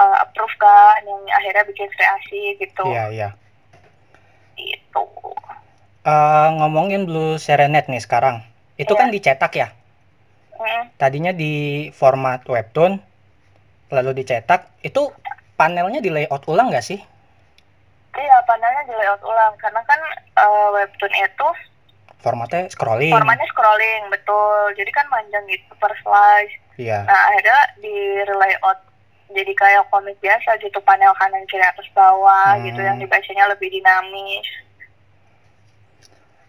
uh, 0.01 0.25
approve 0.25 0.57
kan 0.57 1.01
yang 1.05 1.21
akhirnya 1.37 1.65
bikin 1.69 1.89
kreasi 1.93 2.57
gitu 2.57 2.85
Iya, 2.89 3.05
iya. 3.13 3.29
gitu 4.57 5.05
Eh, 6.09 6.49
ngomongin 6.57 7.05
Blue 7.05 7.37
Serenade 7.37 7.93
nih 7.93 8.01
sekarang. 8.01 8.41
Itu 8.81 8.97
Iya. 8.97 9.01
kan 9.05 9.09
dicetak 9.13 9.53
ya? 9.53 9.69
Tadinya 10.95 11.31
di 11.31 11.53
format 11.91 12.43
webtoon, 12.45 12.99
lalu 13.89 14.11
dicetak. 14.15 14.69
Itu 14.81 15.15
panelnya 15.55 15.99
di 15.99 16.09
layout 16.09 16.47
ulang 16.47 16.71
nggak 16.71 16.85
sih? 16.85 17.01
iya 18.11 18.35
panelnya 18.43 18.83
di 18.83 18.95
layout 18.95 19.23
ulang 19.23 19.55
karena 19.57 19.79
kan 19.85 20.01
uh, 20.35 20.75
webtoon 20.75 21.15
itu 21.15 21.49
Formatnya 22.19 22.67
scrolling. 22.67 23.15
formatnya 23.15 23.47
scrolling 23.47 24.11
betul 24.11 24.75
jadi 24.75 24.91
kan 24.91 25.07
panjang 25.07 25.47
gitu 25.47 25.71
per 25.79 25.95
slice 26.03 26.51
Iya. 26.75 27.07
nah 27.07 27.31
akhirnya 27.31 27.59
di 27.79 27.95
layout 28.27 28.81
jadi 29.31 29.53
kayak 29.55 29.87
komik 29.87 30.19
biasa 30.19 30.59
gitu 30.59 30.83
panel 30.83 31.15
kanan 31.15 31.47
kiri 31.47 31.63
atas 31.63 31.87
bawah 31.95 32.59
Hmm. 32.59 32.67
gitu 32.67 32.81
yang 32.83 32.99
dibacanya 32.99 33.47
lebih 33.47 33.71
dinamis 33.71 34.47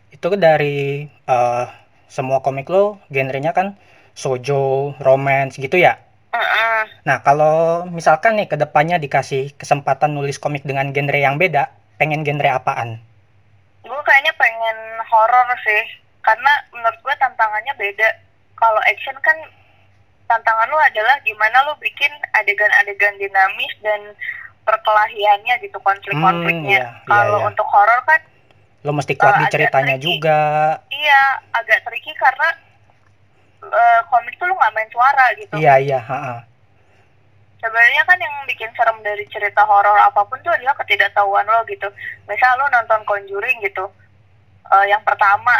Itu 0.10 0.34
dari 0.34 1.06
eh, 1.06 1.66
semua 2.10 2.42
komik 2.42 2.66
lo, 2.66 2.98
genrenya 3.08 3.54
kan 3.54 3.78
shoujo, 4.20 4.64
romance 5.00 5.56
gitu 5.56 5.80
ya? 5.80 5.96
Mm-mm. 6.30 6.80
Nah, 7.02 7.18
kalau 7.20 7.88
misalkan 7.88 8.36
nih 8.36 8.46
ke 8.46 8.56
depannya 8.56 8.98
dikasih 8.98 9.56
kesempatan 9.56 10.12
nulis 10.12 10.36
komik 10.36 10.62
dengan 10.62 10.92
genre 10.92 11.16
yang 11.18 11.36
beda, 11.36 11.68
pengen 11.96 12.22
genre 12.22 12.52
apaan? 12.52 13.00
gue 13.82 14.02
kayaknya 14.06 14.36
pengen 14.36 14.78
horor 15.04 15.48
sih 15.60 15.84
karena 16.22 16.52
menurut 16.70 17.00
gue 17.00 17.16
tantangannya 17.16 17.74
beda 17.74 18.10
kalau 18.54 18.78
action 18.84 19.16
kan 19.18 19.34
tantangan 20.28 20.68
lu 20.68 20.78
adalah 20.78 21.18
gimana 21.20 21.58
lu 21.64 21.74
bikin 21.80 22.12
adegan-adegan 22.34 23.18
dinamis 23.18 23.74
dan 23.80 24.14
perkelahiannya 24.64 25.58
gitu 25.60 25.80
konflik-konfliknya 25.80 26.86
Hmm, 26.86 26.92
iya, 26.92 27.02
iya, 27.02 27.08
kalau 27.08 27.40
iya. 27.40 27.48
untuk 27.48 27.66
horor 27.66 28.02
kan 28.06 28.22
Lo 28.80 28.94
mesti 28.94 29.12
kuat 29.14 29.34
Eh, 29.34 29.40
di 29.40 29.46
ceritanya 29.50 29.96
tricky. 29.96 30.06
juga. 30.06 30.40
iya 30.90 31.24
agak 31.52 31.82
tricky 31.82 32.14
karena 32.14 32.48
eh, 33.64 34.00
komik 34.08 34.36
tuh 34.40 34.48
lu 34.48 34.56
nggak 34.56 34.74
main 34.74 34.90
suara 34.90 35.26
gitu. 35.36 35.54
Iya, 35.60 35.76
iya, 35.80 36.00
ha-ha. 36.00 36.44
sebenarnya 37.60 38.08
kan 38.08 38.16
yang 38.16 38.32
bikin 38.48 38.72
serem 38.72 38.96
dari 39.04 39.28
cerita 39.28 39.68
horor 39.68 40.00
apa 40.00 40.24
pun 40.24 40.40
tuh 40.40 40.52
adalah 40.56 40.72
ketidaktahuan 40.80 41.44
lo 41.44 41.60
gitu. 41.68 41.92
Misal 42.24 42.56
lo 42.56 42.72
nonton 42.72 43.04
Conjuring 43.04 43.60
gitu 43.60 43.84
eh, 44.72 44.86
yang 44.88 45.04
pertama 45.04 45.52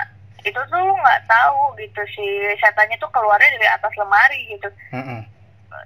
itu 0.48 0.56
tuh 0.56 0.80
lo 0.80 0.96
nggak 0.96 1.28
tahu 1.28 1.76
gitu 1.76 2.00
si 2.16 2.24
setannya 2.64 2.96
tuh 3.04 3.12
keluarnya 3.12 3.52
dari 3.52 3.68
atas 3.68 3.92
lemari 4.00 4.40
gitu. 4.48 4.70
Mm-mm. 4.96 5.20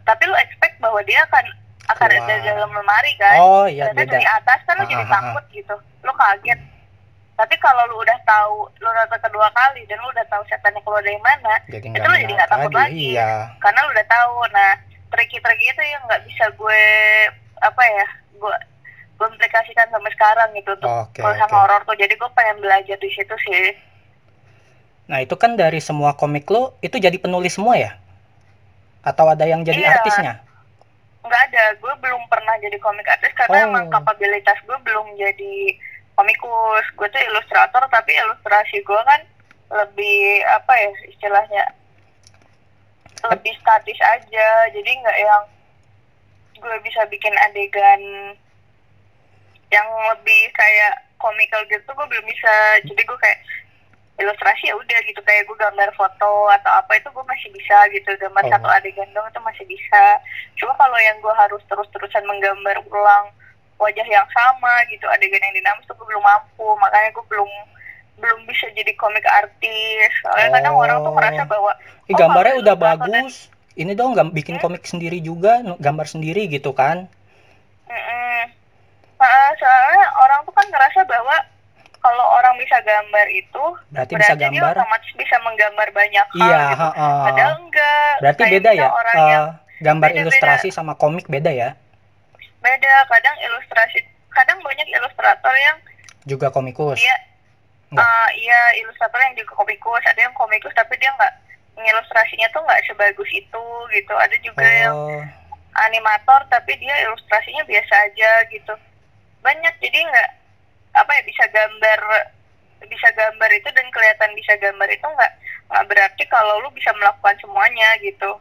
tapi 0.05 0.24
lo 0.29 0.38
expect 0.38 0.77
bahwa 0.79 1.01
dia 1.03 1.20
akan 1.27 1.43
akan 1.91 2.08
ada 2.13 2.36
dalam 2.39 2.72
lemari 2.72 3.12
kan? 3.20 3.38
Oh, 3.41 3.65
iya 3.67 3.89
Ternyata 3.91 4.05
beda. 4.08 4.13
dari 4.15 4.27
atas 4.29 4.60
kan 4.63 4.75
lo 4.79 4.84
Ah, 4.86 4.89
jadi 4.93 5.05
takut 5.10 5.46
gitu. 5.51 5.75
Lo 6.05 6.13
kaget 6.15 6.60
tapi 7.33 7.55
kalau 7.57 7.83
lo 7.87 7.97
udah 7.97 8.19
tahu 8.23 8.55
lo 8.77 8.89
nonton 8.89 9.19
kedua 9.19 9.49
kali 9.49 9.81
dan 9.85 9.97
lo 9.97 10.09
udah 10.09 10.25
tahu 10.27 10.43
setannya 10.45 10.81
keluar 10.81 11.01
dari 11.01 11.17
mana 11.19 11.53
Jadi 11.67 11.87
itu 11.89 12.03
lo 12.03 12.15
jadi 12.15 12.33
nggak 12.33 12.51
takut 12.51 12.73
lagi. 12.73 13.17
Iya. 13.17 13.31
karena 13.57 13.79
lu 13.81 13.89
udah 13.89 14.07
tahu 14.07 14.33
nah 14.49 14.71
tricky-tricky 15.09 15.65
itu 15.67 15.81
yang 15.83 16.01
nggak 16.05 16.23
bisa 16.23 16.45
gue 16.51 16.81
apa 17.59 17.83
ya 17.83 18.07
gue 18.33 18.55
gue 19.13 19.27
implikasikan 19.29 19.87
sampai 19.87 20.11
sekarang 20.11 20.49
gitu 20.53 20.73
untuk 20.73 20.89
Oke, 20.89 21.21
tulisan 21.21 21.45
oke. 21.45 21.55
horor 21.55 21.81
tuh 21.83 21.95
jadi 21.95 22.11
gue 22.11 22.29
pengen 22.33 22.57
belajar 22.59 22.97
di 22.97 23.09
situ 23.09 23.35
sih 23.41 23.67
Nah, 25.03 25.19
itu 25.19 25.35
kan 25.35 25.53
dari 25.53 25.83
semua 25.83 26.15
komik 26.15 26.47
lo, 26.47 26.79
itu 26.79 26.95
jadi 26.95 27.19
penulis 27.19 27.59
semua 27.59 27.75
ya? 27.75 27.99
Atau 29.03 29.27
ada 29.27 29.43
yang 29.43 29.59
jadi 29.61 29.83
Iya. 29.83 29.99
artisnya? 29.99 30.33
nggak 31.19 31.41
ada 31.49 31.63
gue 31.75 31.93
belum 31.99 32.23
pernah 32.27 32.55
jadi 32.57 32.75
komik 32.77 33.03
artis 33.05 33.31
karena 33.33 33.57
Oh. 33.57 33.67
emang 33.69 33.87
kapabilitas 33.87 34.59
gue 34.59 34.75
belum 34.77 35.07
jadi 35.13 35.55
komikus. 36.15 36.86
Gue 36.98 37.08
tuh 37.10 37.22
ilustrator 37.22 37.84
tapi 37.89 38.13
ilustrasi 38.13 38.82
gue 38.86 39.01
kan 39.05 39.22
lebih 39.74 40.46
apa 40.46 40.74
ya 40.77 40.89
istilahnya 41.10 41.63
lebih 43.32 43.53
statis 43.60 44.00
aja. 44.01 44.50
Jadi 44.74 44.89
nggak 44.89 45.17
yang 45.20 45.43
gue 46.60 46.77
bisa 46.86 47.03
bikin 47.10 47.34
adegan 47.50 48.01
yang 49.74 49.88
lebih 50.13 50.41
kayak 50.53 51.01
komikal 51.17 51.62
gitu 51.65 51.89
gue 51.89 52.08
belum 52.08 52.25
bisa. 52.29 52.53
Jadi 52.86 53.01
gue 53.01 53.20
kayak 53.20 53.39
ilustrasi 54.22 54.70
ya 54.70 54.77
udah 54.77 55.00
gitu 55.10 55.17
kayak 55.25 55.50
gue 55.50 55.58
gambar 55.58 55.89
foto 55.98 56.46
atau 56.53 56.72
apa 56.77 56.93
itu 57.01 57.10
gue 57.10 57.25
masih 57.25 57.50
bisa 57.50 57.77
gitu. 57.89 58.10
Gambar 58.22 58.46
Oh. 58.46 58.51
satu 58.53 58.67
adegan 58.70 59.10
dong 59.17 59.25
itu 59.25 59.41
masih 59.41 59.65
bisa. 59.65 60.03
Cuma 60.62 60.77
kalau 60.77 61.00
yang 61.01 61.17
gue 61.17 61.34
harus 61.34 61.63
terus-terusan 61.65 62.24
menggambar 62.29 62.77
ulang 62.86 63.34
wajah 63.83 64.07
yang 64.07 64.27
sama 64.29 64.73
gitu 64.87 65.05
adegan 65.05 65.39
yang 65.41 65.53
dinamis 65.53 65.83
tuh 65.83 65.93
gue 65.93 66.05
belum 66.05 66.21
mampu 66.21 66.67
makanya 66.77 67.11
gue 67.11 67.25
belum 67.25 67.49
belum 68.15 68.39
bisa 68.43 68.71
jadi 68.71 68.93
komik 68.93 69.25
artis 69.25 70.11
soalnya 70.19 70.49
kadang 70.53 70.73
Oh. 70.73 70.81
orang 70.81 70.97
tuh 70.99 71.11
merasa 71.11 71.43
bahwa 71.43 71.71
Ih, 72.03 72.11
Oh, 72.11 72.17
gambarnya 72.17 72.55
udah 72.57 72.73
ilustrator 72.73 72.99
dan- 73.01 73.25
bagus. 73.25 73.35
Ini 73.73 73.91
dong 73.91 74.11
gam- 74.11 74.29
bikin 74.29 74.55
Hmm? 74.55 74.63
komik 74.63 74.83
sendiri 74.83 75.17
juga, 75.19 75.51
gambar 75.77 76.05
sendiri 76.05 76.45
gitu 76.47 76.71
kan? 76.71 77.09
Mm-mm. 77.83 78.41
Ah, 79.17 79.49
soalnya 79.55 80.03
orang 80.15 80.39
tuh 80.43 80.51
kan 80.51 80.67
ngerasa 80.67 81.01
bahwa 81.03 81.35
kalau 81.97 82.25
orang 82.33 82.53
bisa 82.55 82.75
gambar 82.81 83.27
itu 83.29 83.63
Berarti 83.89 84.13
bisa 84.13 84.29
berarti 84.29 84.37
dia 84.37 84.49
gambar. 84.53 84.73
otomatis 84.77 85.11
bisa 85.15 85.35
menggambar 85.39 85.87
banyak 85.89 86.27
hal 86.29 86.43
Iya, 86.43 86.61
gitu. 86.69 86.83
ha-ha. 86.83 87.09
Padahal 87.23 87.53
enggak. 87.57 88.13
Berarti 88.19 88.41
Kayak 88.41 88.53
beda 88.53 88.69
ya? 88.73 88.87
Orang 88.89 89.15
eh, 89.15 89.27
yang 89.27 89.45
gambar 89.81 90.07
beda-beda. 90.07 90.21
ilustrasi 90.21 90.67
sama 90.69 90.93
komik 90.93 91.25
beda 91.25 91.49
ya? 91.49 91.69
Beda. 92.63 92.93
Kadang 93.12 93.36
ilustrasi, 93.43 94.00
kadang 94.32 94.58
banyak 94.63 94.88
ilustrator 94.89 95.53
yang 95.60 95.77
Juga 96.24 96.48
komikus. 96.48 97.03
Enggak. 97.91 98.08
ah, 98.08 98.29
iya 98.34 98.60
ilustrator 98.79 99.20
yang 99.20 99.36
juga 99.36 99.53
komikus. 99.53 100.01
Ada 100.08 100.25
yang 100.25 100.34
komikus 100.34 100.72
tapi 100.74 100.96
dia 100.98 101.12
nggak 101.13 101.34
ilustrasinya 101.84 102.48
tuh 102.55 102.63
nggak 102.63 102.82
sebagus 102.88 103.29
itu 103.36 103.63
gitu. 103.91 104.13
Ada 104.15 104.36
juga 104.39 104.63
yang 104.65 104.96
Oh, 104.96 105.22
animator 105.74 106.41
tapi 106.50 106.77
dia 106.77 106.93
ilustrasinya 107.05 107.65
biasa 107.65 107.93
aja 108.10 108.32
gitu 108.50 108.74
banyak 109.43 109.74
jadi 109.84 110.00
nggak 110.08 110.29
apa 110.96 111.12
ya 111.12 111.22
bisa 111.25 111.43
gambar 111.50 112.00
bisa 112.86 113.10
gambar 113.12 113.50
itu 113.51 113.70
dan 113.74 113.88
kelihatan 113.91 114.32
bisa 114.38 114.53
gambar 114.62 114.88
itu 114.88 115.03
nggak 115.03 115.34
nggak 115.74 115.86
berarti 115.89 116.24
kalau 116.29 116.62
lu 116.62 116.70
bisa 116.72 116.93
melakukan 116.96 117.36
semuanya 117.41 117.89
gitu 118.00 118.38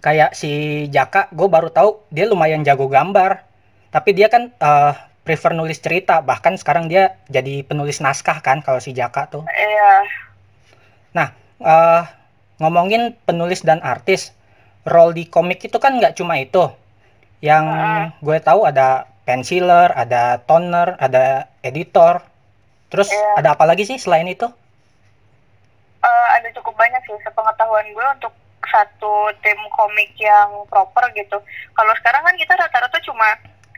kayak 0.00 0.36
si 0.36 0.84
Jaka, 0.88 1.28
gue 1.32 1.48
baru 1.48 1.68
tahu 1.72 2.00
dia 2.12 2.24
lumayan 2.28 2.64
jago 2.64 2.88
gambar. 2.88 3.44
Tapi 3.90 4.10
dia 4.16 4.28
kan 4.32 4.52
eh, 4.52 4.92
prefer 5.24 5.52
nulis 5.54 5.78
cerita, 5.78 6.20
bahkan 6.24 6.56
sekarang 6.56 6.88
dia 6.88 7.16
jadi 7.28 7.62
penulis 7.62 8.00
naskah 8.00 8.40
kan 8.40 8.64
kalau 8.64 8.80
si 8.80 8.92
Jaka 8.96 9.28
tuh. 9.28 9.44
iya 9.46 10.08
eh 11.60 12.02
ngomongin 12.60 13.16
penulis 13.24 13.64
dan 13.64 13.80
artis, 13.80 14.32
role 14.84 15.16
di 15.16 15.24
komik 15.28 15.60
itu 15.64 15.76
kan 15.80 15.96
nggak 15.96 16.16
cuma 16.16 16.40
itu. 16.40 16.68
Yang 17.40 17.64
Heeh. 17.72 18.04
gue 18.20 18.38
tahu 18.44 18.68
ada 18.68 19.08
penciler, 19.24 19.88
ada 19.96 20.40
toner, 20.44 20.96
ada 21.00 21.48
editor. 21.64 22.20
Terus 22.92 23.08
Iya. 23.08 23.40
ada 23.40 23.48
apa 23.56 23.64
lagi 23.64 23.86
sih 23.88 23.96
selain 23.96 24.28
itu? 24.28 24.44
Eh, 26.00 26.28
ada 26.36 26.48
cukup 26.56 26.74
banyak 26.76 27.00
sih 27.06 27.16
sepengetahuan 27.24 27.86
gue 27.92 28.06
untuk 28.18 28.32
satu 28.62 29.14
tim 29.38 29.56
komik 29.70 30.12
yang 30.14 30.48
proper 30.66 31.08
gitu 31.12 31.40
kalau 31.72 31.92
sekarang 31.96 32.20
kan 32.20 32.36
kita 32.36 32.52
rata-rata 32.54 32.98
cuma 33.00 33.28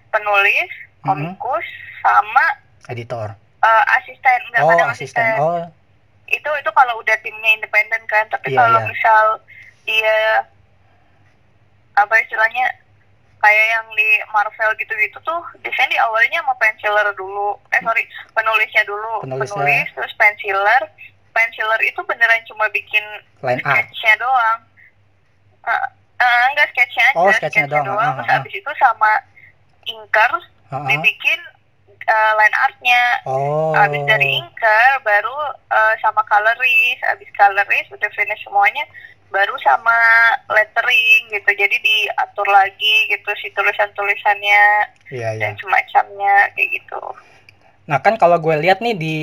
penulis 0.09 0.71
Mhm. 1.01 1.09
komikus 1.35 1.67
sama 1.99 2.45
Editor. 2.85 3.31
eh, 3.61 3.85
asisten 3.97 4.41
nggak 4.51 4.63
Oh, 4.63 4.69
kadang 4.69 4.91
asisten. 4.91 5.33
Oh, 5.37 5.63
itu 6.27 6.51
itu 6.53 6.71
kalau 6.73 6.95
udah 6.97 7.17
timnya 7.19 7.51
independen 7.53 8.03
kan 8.07 8.27
tapi 8.29 8.51
Iya, 8.51 8.59
kalau 8.59 8.81
iya. 8.81 8.89
misal 8.89 9.25
dia 9.85 10.19
apa 11.95 12.15
istilahnya 12.19 12.67
kayak 13.39 13.67
yang 13.69 13.87
di 13.93 14.09
Marvel 14.29 14.71
gitu-gitu 14.77 15.19
tuh 15.21 15.41
biasanya 15.59 15.89
di 15.89 15.99
awalnya 15.99 16.41
sama 16.41 16.55
penciler 16.57 17.09
dulu 17.13 17.55
eh 17.71 17.81
sorry 17.81 18.03
penulisnya 18.33 18.83
dulu 18.83 19.21
Penulisnya. 19.21 19.51
penulis 19.53 19.87
terus 19.93 20.13
penciler 20.15 20.83
penciler 21.33 21.81
itu 21.83 22.01
beneran 22.03 22.43
cuma 22.47 22.67
bikin 22.69 23.03
sketchnya 23.39 24.15
doang 24.17 24.59
Eh, 25.63 25.87
eh, 26.19 26.43
enggak 26.51 26.69
sketchnya 26.75 27.05
aja 27.11 27.19
Oh, 27.19 27.31
sketchnya 27.31 27.67
doang. 27.67 27.87
Ah, 27.95 28.13
terus 28.19 28.29
ah, 28.29 28.35
ah. 28.35 28.41
abis 28.43 28.55
itu 28.55 28.71
sama 28.79 29.11
inker 29.87 30.33
Heeh. 30.71 30.87
dibikin 30.89 31.41
uh, 32.07 32.33
line 32.39 32.57
artnya 32.57 33.03
Oh. 33.27 33.75
Abis 33.75 34.03
dari 34.07 34.39
inker 34.39 34.91
baru 35.03 35.37
uh, 35.71 35.95
sama 36.03 36.23
coloris, 36.27 36.99
abis 37.11 37.29
coloris 37.35 37.87
udah 37.91 38.11
finish 38.15 38.43
semuanya, 38.43 38.83
baru 39.31 39.55
sama 39.63 39.95
lettering 40.51 41.23
gitu. 41.31 41.51
Jadi 41.53 41.77
diatur 41.79 42.47
lagi 42.47 42.95
gitu 43.09 43.31
si 43.39 43.51
tulisan-tulisannya 43.53 44.63
Iya, 45.13 45.29
iya. 45.37 45.41
dan 45.41 45.53
semacamnya 45.59 46.35
kayak 46.55 46.69
gitu. 46.81 47.01
Nah, 47.87 47.99
kan 47.99 48.15
kalau 48.17 48.39
gue 48.39 48.55
lihat 48.63 48.79
nih 48.81 48.95
di 48.95 49.17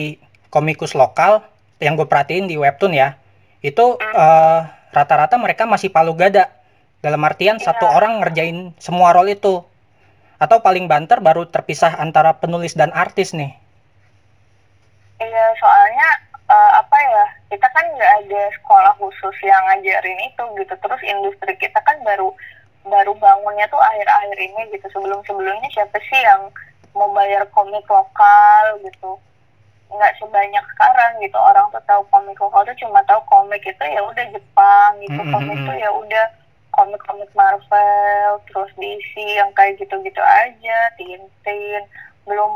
komikus 0.49 0.93
lokal 0.93 1.41
yang 1.79 1.95
gue 1.95 2.05
perhatiin 2.05 2.45
di 2.45 2.59
webtoon 2.59 2.91
ya, 2.91 3.15
itu 3.61 3.95
Hmm. 3.95 4.13
eh, 4.13 4.61
rata-rata 4.93 5.35
mereka 5.37 5.65
masih 5.69 5.89
palu 5.93 6.13
gada. 6.17 6.49
Dalam 6.99 7.23
artian 7.23 7.57
satu 7.63 7.87
Iya. 7.87 7.95
orang 7.95 8.13
ngerjain 8.19 8.57
semua 8.75 9.15
role 9.15 9.31
itu. 9.37 9.63
Atau 10.39 10.59
paling 10.59 10.87
banter 10.87 11.19
baru 11.23 11.47
terpisah 11.47 11.95
antara 11.99 12.35
penulis 12.35 12.75
dan 12.75 12.91
artis 12.91 13.31
nih. 13.31 13.55
Iya 15.19 15.45
soalnya 15.59 16.07
uh, 16.47 16.71
apa 16.79 16.95
ya 16.95 17.25
kita 17.51 17.67
kan 17.75 17.85
nggak 17.95 18.13
ada 18.23 18.41
sekolah 18.59 18.93
khusus 18.99 19.35
yang 19.43 19.59
ngajarin 19.71 20.19
itu 20.27 20.43
gitu. 20.59 20.73
Terus 20.79 21.01
industri 21.03 21.55
kita 21.59 21.79
kan 21.83 21.99
baru 22.03 22.31
baru 22.87 23.11
bangunnya 23.19 23.67
tuh 23.67 23.79
akhir-akhir 23.79 24.37
ini 24.39 24.61
gitu. 24.75 24.87
Sebelum-sebelumnya 24.95 25.69
siapa 25.71 25.99
sih 26.03 26.19
yang 26.19 26.51
mau 26.95 27.11
bayar 27.15 27.47
komik 27.51 27.83
lokal 27.87 28.65
gitu? 28.83 29.19
Nggak 29.89 30.15
sebanyak 30.15 30.63
sekarang 30.69 31.11
gitu 31.17 31.35
orang 31.35 31.65
tuh 31.67 31.81
tahu 31.83 32.01
komik 32.07 32.37
lokal 32.37 32.61
tuh 32.61 32.77
cuma 32.77 33.01
tahu 33.03 33.19
komik 33.25 33.61
itu 33.61 33.83
ya 33.83 34.01
udah 34.01 34.25
Jepang 34.27 34.91
gitu 34.99 35.15
Mm, 35.15 35.25
mm, 35.25 35.33
komik 35.33 35.57
tuh 35.59 35.75
ya 35.75 35.89
udah 35.91 36.25
komik-komik 36.71 37.31
Marvel 37.33 38.31
terus 38.45 38.71
DC 38.75 39.11
yang 39.17 39.49
kayak 39.51 39.75
gitu-gitu 39.75 40.21
aja 40.21 40.77
Tintin 40.95 41.81
belum 42.23 42.51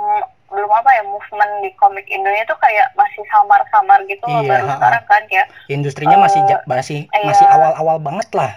belum 0.48 0.70
apa 0.72 0.90
ya 0.92 1.02
movement 1.04 1.54
di 1.60 1.74
komik 1.74 2.06
Indonesia 2.08 2.46
tuh 2.48 2.60
kayak 2.60 2.94
masih 2.94 3.26
samar-samar 3.28 3.98
gitu 4.06 4.22
loh 4.24 4.40
Iya, 4.40 4.50
baru 4.54 4.64
ha-ha. 4.64 4.76
sekarang 4.78 5.04
kan 5.04 5.24
ya 5.28 5.44
Industrinya 5.68 6.18
masih 6.20 6.40
Eh, 6.40 6.62
masih 6.64 7.00
iya. 7.04 7.26
masih 7.26 7.48
awal-awal 7.48 7.98
banget 7.98 8.30
lah. 8.32 8.52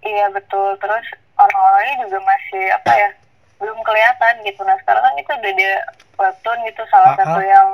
iya 0.00 0.30
betul 0.30 0.78
terus 0.78 1.04
orang-orangnya 1.34 1.94
juga 2.00 2.18
masih 2.22 2.64
apa 2.72 2.92
ya 2.94 3.10
belum 3.60 3.78
kelihatan 3.80 4.34
gitu 4.42 4.60
nah 4.64 4.76
sekarang 4.80 5.04
kan 5.04 5.14
itu 5.14 5.30
udah 5.30 5.52
ada 5.52 5.70
webtoon 6.16 6.58
gitu 6.64 6.82
salah 6.88 7.12
Ha-ha. 7.12 7.20
satu 7.22 7.40
yang 7.40 7.68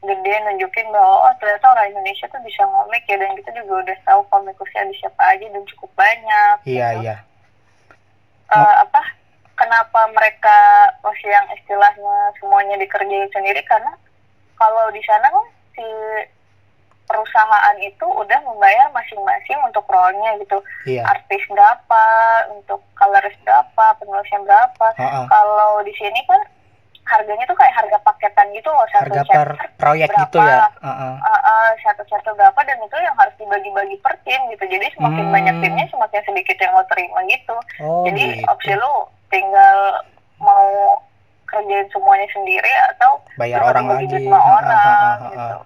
gede 0.00 0.32
nunjukin 0.44 0.88
bahwa 0.88 1.28
oh 1.28 1.34
ternyata 1.36 1.66
orang 1.66 1.90
Indonesia 1.90 2.24
tuh 2.28 2.40
bisa 2.40 2.64
ngomik 2.64 3.04
ya 3.04 3.16
dan 3.16 3.36
kita 3.36 3.50
juga 3.52 3.84
udah 3.84 3.98
tahu 4.02 4.20
komikusnya 4.28 4.80
ada 4.80 4.94
siapa 4.96 5.22
aja 5.26 5.44
dan 5.44 5.62
cukup 5.66 5.90
banyak 5.92 6.54
Iya, 6.64 6.88
gitu. 6.90 7.00
iya. 7.04 7.16
Eh, 8.50 8.74
apa 8.80 9.02
kenapa 9.54 10.00
mereka 10.10 10.56
masih 11.00 11.28
yang 11.28 11.46
istilahnya 11.52 12.16
semuanya 12.36 12.76
dikerjain 12.76 13.28
sendiri 13.28 13.60
karena 13.62 13.92
kalau 14.56 14.88
di 14.88 15.04
sana 15.04 15.28
kan 15.28 15.46
si 15.72 15.84
perusahaan 17.10 17.76
itu 17.76 18.06
udah 18.06 18.38
membayar 18.40 18.86
masing-masing 18.90 19.58
untuk 19.60 19.82
role-nya 19.84 20.38
gitu 20.38 20.62
Iya. 20.86 21.02
artis 21.04 21.42
berapa 21.44 22.04
untuk 22.52 22.78
coloris 22.94 23.34
berapa 23.40 23.84
penulisnya 23.96 24.38
berapa 24.40 24.86
Ha-ha. 24.94 25.26
kalau 25.26 25.82
di 25.82 25.90
sini 25.92 26.22
kan 26.24 26.38
harganya 27.02 27.42
tuh 27.44 27.58
kayak 27.58 27.74
harga 27.74 27.98
paketan 28.00 28.46
gitu 28.54 28.70
loh 28.70 28.86
satu 28.88 29.10
Harga 29.10 29.22
per 29.26 29.48
proyek 29.76 30.08
berapa? 30.08 30.22
gitu 30.22 30.38
ya. 30.38 30.62
Ha-ha. 30.78 31.08
uh, 31.18 31.40
uh, 31.42 31.68
satu 31.82 32.02
chapter 32.06 32.30
berapa 32.32 32.60
dan 32.60 32.78
itu 32.78 32.96
yang 32.96 33.16
harus 33.16 33.34
dibagi-bagi 33.34 33.98
per 33.98 34.14
tim 34.22 34.38
gitu 34.48 34.64
jadi 34.64 34.86
semakin 34.94 35.24
Hmm. 35.24 35.34
banyak 35.34 35.54
timnya 35.58 35.86
semakin 35.90 36.22
sedikit 36.22 36.56
yang 36.56 36.72
lo 36.72 36.86
terima 36.86 37.18
gitu 37.26 37.56
Oh, 37.82 38.06
jadi 38.06 38.22
gitu. 38.32 38.46
opsi 38.46 38.72
lo 38.74 38.92
tinggal 39.26 39.78
mau 40.38 41.02
kerjain 41.44 41.82
semuanya 41.90 42.30
sendiri 42.30 42.70
atau 42.88 43.18
Bayar 43.34 43.58
orang 43.64 43.90
lagi. 43.90 44.06
sama 44.06 44.38
orang 44.38 44.70
ha-ha, 44.70 44.94
ha-ha. 44.94 45.26
gitu 45.26 45.58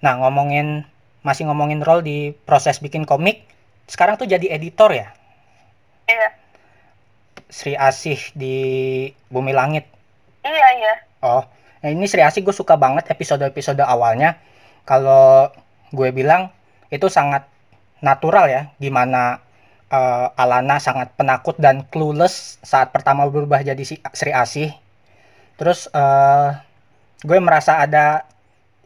Nah, 0.00 0.16
ngomongin 0.20 0.88
masih 1.20 1.44
ngomongin 1.48 1.84
role 1.84 2.00
di 2.00 2.18
proses 2.48 2.80
bikin 2.80 3.04
komik, 3.04 3.44
sekarang 3.84 4.16
tuh 4.16 4.24
jadi 4.24 4.56
editor 4.56 4.88
ya, 4.96 5.12
iya 6.08 6.30
Sri 7.50 7.74
Asih 7.76 8.18
di 8.32 8.54
Bumi 9.28 9.52
Langit. 9.52 9.84
iya 10.46 10.68
iya 10.80 10.94
Oh, 11.20 11.44
nah 11.84 11.88
ini 11.92 12.08
Sri 12.08 12.24
Asih 12.24 12.40
gue 12.40 12.54
suka 12.56 12.80
banget 12.80 13.04
episode-episode 13.12 13.84
awalnya. 13.84 14.40
Kalau 14.88 15.52
gue 15.92 16.08
bilang 16.16 16.48
itu 16.88 17.06
sangat 17.12 17.44
natural 18.00 18.48
ya, 18.48 18.62
gimana 18.80 19.44
eh, 19.92 20.40
Alana 20.40 20.80
sangat 20.80 21.12
penakut 21.18 21.60
dan 21.60 21.84
clueless 21.92 22.56
saat 22.64 22.88
pertama 22.94 23.28
berubah 23.28 23.60
jadi 23.60 23.82
si 23.84 24.00
Sri 24.16 24.32
Asih. 24.32 24.72
Terus 25.60 25.92
eh, 25.92 26.48
gue 27.20 27.38
merasa 27.42 27.84
ada 27.84 28.24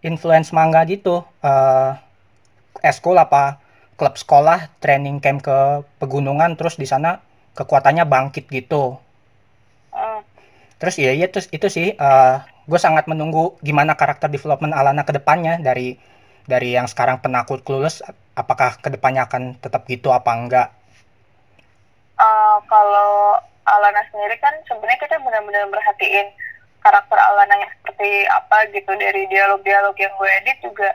influence 0.04 0.52
manga 0.56 0.84
gitu, 0.86 1.24
eh 1.42 1.90
eskul 2.84 3.16
apa 3.16 3.58
klub 3.98 4.14
sekolah 4.22 4.68
training 4.82 5.18
camp 5.24 5.40
ke 5.46 5.58
pegunungan 6.00 6.58
terus 6.58 6.76
di 6.76 6.86
sana 6.92 7.10
kekuatannya 7.58 8.04
bangkit 8.06 8.44
gitu. 8.52 9.00
Hmm. 9.94 10.20
Terus 10.80 10.96
iya 11.02 11.12
iya 11.16 11.26
terus 11.32 11.46
itu 11.56 11.66
sih 11.72 11.88
eh 11.96 12.36
gue 12.70 12.80
sangat 12.80 13.04
menunggu 13.10 13.56
gimana 13.66 13.92
karakter 14.00 14.28
development 14.32 14.72
Alana 14.76 15.02
ke 15.08 15.12
depannya 15.16 15.60
dari 15.60 15.96
dari 16.44 16.76
yang 16.76 16.86
sekarang 16.88 17.20
penakut 17.24 17.60
clueless 17.64 18.04
apakah 18.36 18.76
ke 18.80 18.88
depannya 18.92 19.24
akan 19.28 19.56
tetap 19.60 19.88
gitu 19.88 20.12
apa 20.12 20.30
enggak 20.32 20.68
Eh, 22.14 22.58
kalau 22.70 23.42
Alana 23.64 24.02
sendiri 24.12 24.38
kan 24.38 24.54
sebenarnya 24.68 25.00
kita 25.02 25.18
benar-benar 25.18 25.66
merhatiin 25.66 26.30
karakter 26.78 27.18
Alana 27.18 27.58
yang 27.58 27.72
seperti 27.94 28.26
apa 28.26 28.58
gitu 28.68 28.90
dari 28.92 29.22
dialog-dialog 29.24 29.94
yang 29.94 30.10
gue 30.12 30.30
edit 30.36 30.58
juga 30.60 30.90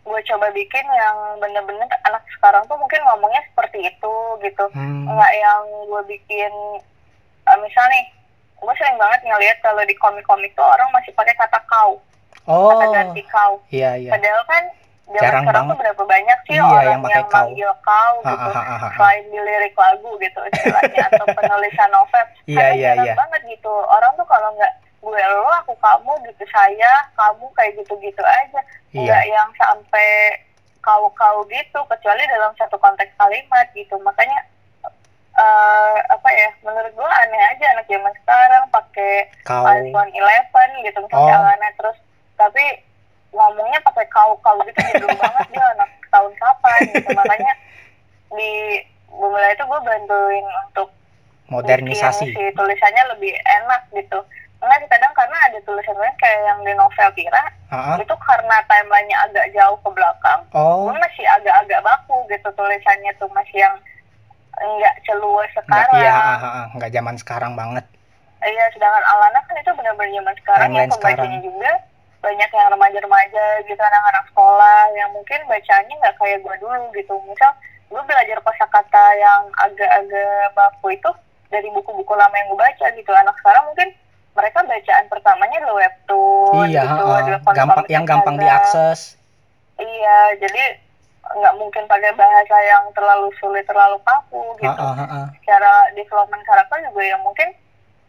gue 0.00 0.20
coba 0.24 0.46
bikin 0.50 0.86
yang 0.86 1.16
bener-bener 1.36 1.84
anak 2.02 2.22
sekarang 2.32 2.62
tuh 2.64 2.78
mungkin 2.78 3.02
ngomongnya 3.04 3.42
seperti 3.44 3.84
itu 3.84 4.14
gitu 4.40 4.64
hmm, 4.70 5.04
nggak 5.04 5.32
yang 5.34 5.60
gue 5.84 6.02
bikin 6.08 6.52
eh, 7.44 7.58
misal 7.58 7.84
nih 7.88 8.06
gue 8.54 8.74
sering 8.74 8.96
banget 8.96 9.20
ngeliat 9.20 9.58
kalau 9.60 9.82
di 9.82 9.94
komik-komik 9.94 10.54
tuh 10.54 10.64
orang 10.64 10.88
masih 10.90 11.10
pakai 11.12 11.34
kata 11.34 11.58
kau 11.66 11.98
oh 12.46 12.70
kata 12.72 12.86
ganti 12.94 13.22
kau 13.26 13.58
iya 13.68 13.98
iya 13.98 14.14
padahal 14.14 14.42
kan 14.46 14.62
zaman 15.08 15.18
Jarang 15.18 15.42
sekarang 15.42 15.64
banget. 15.64 15.68
tuh 15.68 15.78
berapa 15.82 16.02
banyak 16.06 16.38
sih 16.44 16.54
Iya, 16.54 16.64
orang 16.64 16.84
yang 16.86 17.02
pakai 17.02 17.14
yang 17.14 17.26
kau. 17.26 17.36
manggil 17.42 17.70
kau 17.82 18.14
Ha, 18.18 18.28
gitu 18.30 18.48
ha, 18.48 18.60
ha, 18.60 18.62
ha, 18.70 18.76
ha. 18.78 18.88
selain 18.94 19.24
di 19.26 19.38
lirik 19.40 19.74
lagu 19.74 20.10
gitu 20.16 20.40
istilahnya 20.46 21.02
atau 21.10 21.24
penulisan 21.28 21.90
novel 21.90 22.24
Iya, 22.46 22.66
iya, 22.72 22.90
iya. 23.02 23.12
banget 23.12 23.42
gitu 23.50 23.72
orang 23.84 24.12
tuh 24.14 24.24
kalau 24.24 24.48
nggak 24.54 24.72
gue 24.98 25.22
lo 25.30 25.46
aku 25.62 25.74
kamu 25.78 26.12
gitu 26.26 26.44
saya 26.50 26.92
kamu 27.14 27.46
kayak 27.54 27.72
gitu-gitu 27.78 28.22
aja. 28.22 28.60
Iya. 28.90 29.04
nggak 29.04 29.24
yang 29.30 29.50
sampai 29.54 30.10
kau-kau 30.82 31.44
gitu 31.52 31.78
kecuali 31.86 32.22
dalam 32.26 32.52
satu 32.58 32.76
konteks 32.80 33.14
kalimat 33.14 33.66
gitu. 33.76 33.94
Makanya 34.02 34.38
eh 35.38 35.96
apa 36.10 36.28
ya 36.34 36.50
menurut 36.66 36.90
gue 36.98 37.10
aneh 37.22 37.42
aja 37.54 37.64
anak 37.78 37.86
zaman 37.86 38.10
sekarang 38.26 38.64
pakai 38.74 39.30
kau. 39.46 39.62
iPhone 39.62 40.10
11 40.10 40.82
gitu 40.82 40.98
misalnya 41.06 41.34
Oh. 41.34 41.40
Alana 41.46 41.68
terus. 41.78 41.98
Tapi 42.34 42.64
ngomongnya 43.30 43.78
pakai 43.86 44.06
kau-kau 44.10 44.58
gitu 44.66 44.78
jadul 44.82 45.14
banget 45.22 45.46
dia 45.54 45.64
anak 45.78 45.90
tahun 46.10 46.32
kapan 46.42 46.80
gitu. 46.90 47.08
Makanya 47.14 47.52
di 48.34 48.52
Bumila 49.08 49.48
itu 49.54 49.64
gue 49.64 49.80
bantuin 49.86 50.46
untuk 50.68 50.88
modernisasi. 51.48 52.28
bikin 52.28 52.52
si 52.52 52.56
tulisannya 52.56 53.04
lebih 53.16 53.32
enak 53.40 53.82
gitu 53.96 54.20
enggak 54.58 54.78
sih 54.82 54.88
kadang 54.90 55.12
karena 55.14 55.36
ada 55.46 55.58
tulisan 55.62 55.94
lain 55.94 56.16
kayak 56.18 56.40
yang 56.42 56.58
di 56.66 56.72
novel 56.74 57.08
Tira 57.14 57.44
ha. 57.70 57.94
itu 57.94 58.14
karena 58.18 58.56
timelinenya 58.66 59.16
agak 59.30 59.46
jauh 59.54 59.78
ke 59.78 59.90
belakang 59.94 60.40
oh 60.54 60.90
gue 60.90 60.98
masih 60.98 61.26
agak-agak 61.30 61.80
baku 61.86 62.16
gitu 62.26 62.48
tulisannya 62.58 63.12
tuh 63.22 63.30
masih 63.30 63.62
yang 63.62 63.74
enggak 64.58 64.94
seluas 65.06 65.50
nggak 65.54 65.64
sekarang 65.66 66.02
iya 66.02 66.10
ha, 66.10 66.34
ha, 66.34 66.48
ha. 66.50 66.62
nggak 66.74 66.90
zaman 66.90 67.14
sekarang 67.18 67.54
banget 67.54 67.86
Iya, 68.38 68.70
sedangkan 68.70 69.02
Alana 69.02 69.40
kan 69.50 69.58
itu 69.58 69.70
benar-benar 69.74 70.14
zaman 70.14 70.34
sekarang 70.38 70.70
Timeline 70.70 70.78
yang 70.78 70.92
pembacanya 70.94 71.38
juga 71.42 71.72
banyak 72.18 72.50
yang 72.50 72.68
remaja-remaja 72.74 73.44
gitu 73.66 73.82
anak-anak 73.82 74.24
sekolah 74.30 74.80
yang 74.94 75.10
mungkin 75.10 75.40
bacaannya 75.50 75.94
nggak 75.98 76.16
kayak 76.18 76.38
gue 76.42 76.54
dulu 76.62 76.86
gitu. 76.94 77.14
Misal 77.26 77.50
gue 77.90 78.02
belajar 78.06 78.38
kosakata 78.46 79.04
yang 79.18 79.42
agak-agak 79.58 80.54
baku 80.54 80.94
itu 80.94 81.10
dari 81.50 81.66
buku-buku 81.74 82.14
lama 82.14 82.34
yang 82.38 82.48
gue 82.54 82.62
baca 82.62 82.86
gitu. 82.94 83.10
Anak 83.10 83.34
sekarang 83.42 83.64
mungkin 83.70 83.88
mereka 84.38 84.62
bacaan 84.62 85.04
pertamanya 85.10 85.56
adalah 85.58 85.76
webtoon 85.82 86.66
iya 86.70 86.82
gitu, 86.86 87.02
adalah 87.02 87.20
gampang 87.50 87.86
yang 87.90 88.04
gampang 88.06 88.36
diakses. 88.38 89.18
Iya, 89.74 90.18
jadi 90.38 90.78
nggak 91.28 91.54
mungkin 91.58 91.84
pakai 91.84 92.14
bahasa 92.14 92.56
yang 92.64 92.88
terlalu 92.94 93.28
sulit, 93.36 93.66
terlalu 93.66 93.98
kaku 94.06 94.42
gitu. 94.62 94.70
Ha, 94.80 94.94
ha, 94.94 95.06
ha. 95.06 95.20
secara 95.36 95.72
development 95.92 96.42
karakter 96.46 96.78
juga 96.86 97.02
yang 97.02 97.20
mungkin 97.26 97.50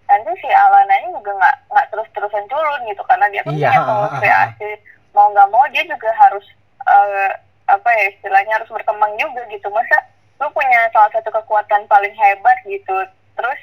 nanti 0.05 0.31
si 0.41 0.49
Alananya 0.49 1.09
juga 1.13 1.31
nggak 1.35 1.55
nggak 1.69 1.87
terus-terusan 1.93 2.45
culun 2.49 2.81
gitu 2.89 3.01
karena 3.05 3.25
dia 3.29 3.41
kan 3.43 3.53
Iya, 3.53 3.69
punya 3.73 3.81
ha, 3.81 3.93
ha. 4.05 4.17
kreasi. 4.21 4.69
mau 5.09 5.25
nggak 5.33 5.49
mau 5.49 5.65
dia 5.73 5.83
juga 5.89 6.09
harus 6.15 6.45
eh, 6.85 7.29
apa 7.65 7.89
ya 7.89 8.03
istilahnya 8.13 8.53
harus 8.61 8.69
berkembang 8.69 9.13
juga 9.17 9.41
gitu. 9.49 9.67
Masa 9.69 9.97
lu 10.39 10.47
punya 10.53 10.87
salah 10.93 11.11
satu 11.11 11.29
kekuatan 11.33 11.83
paling 11.85 12.13
hebat 12.15 12.57
gitu 12.63 12.95
terus 13.35 13.59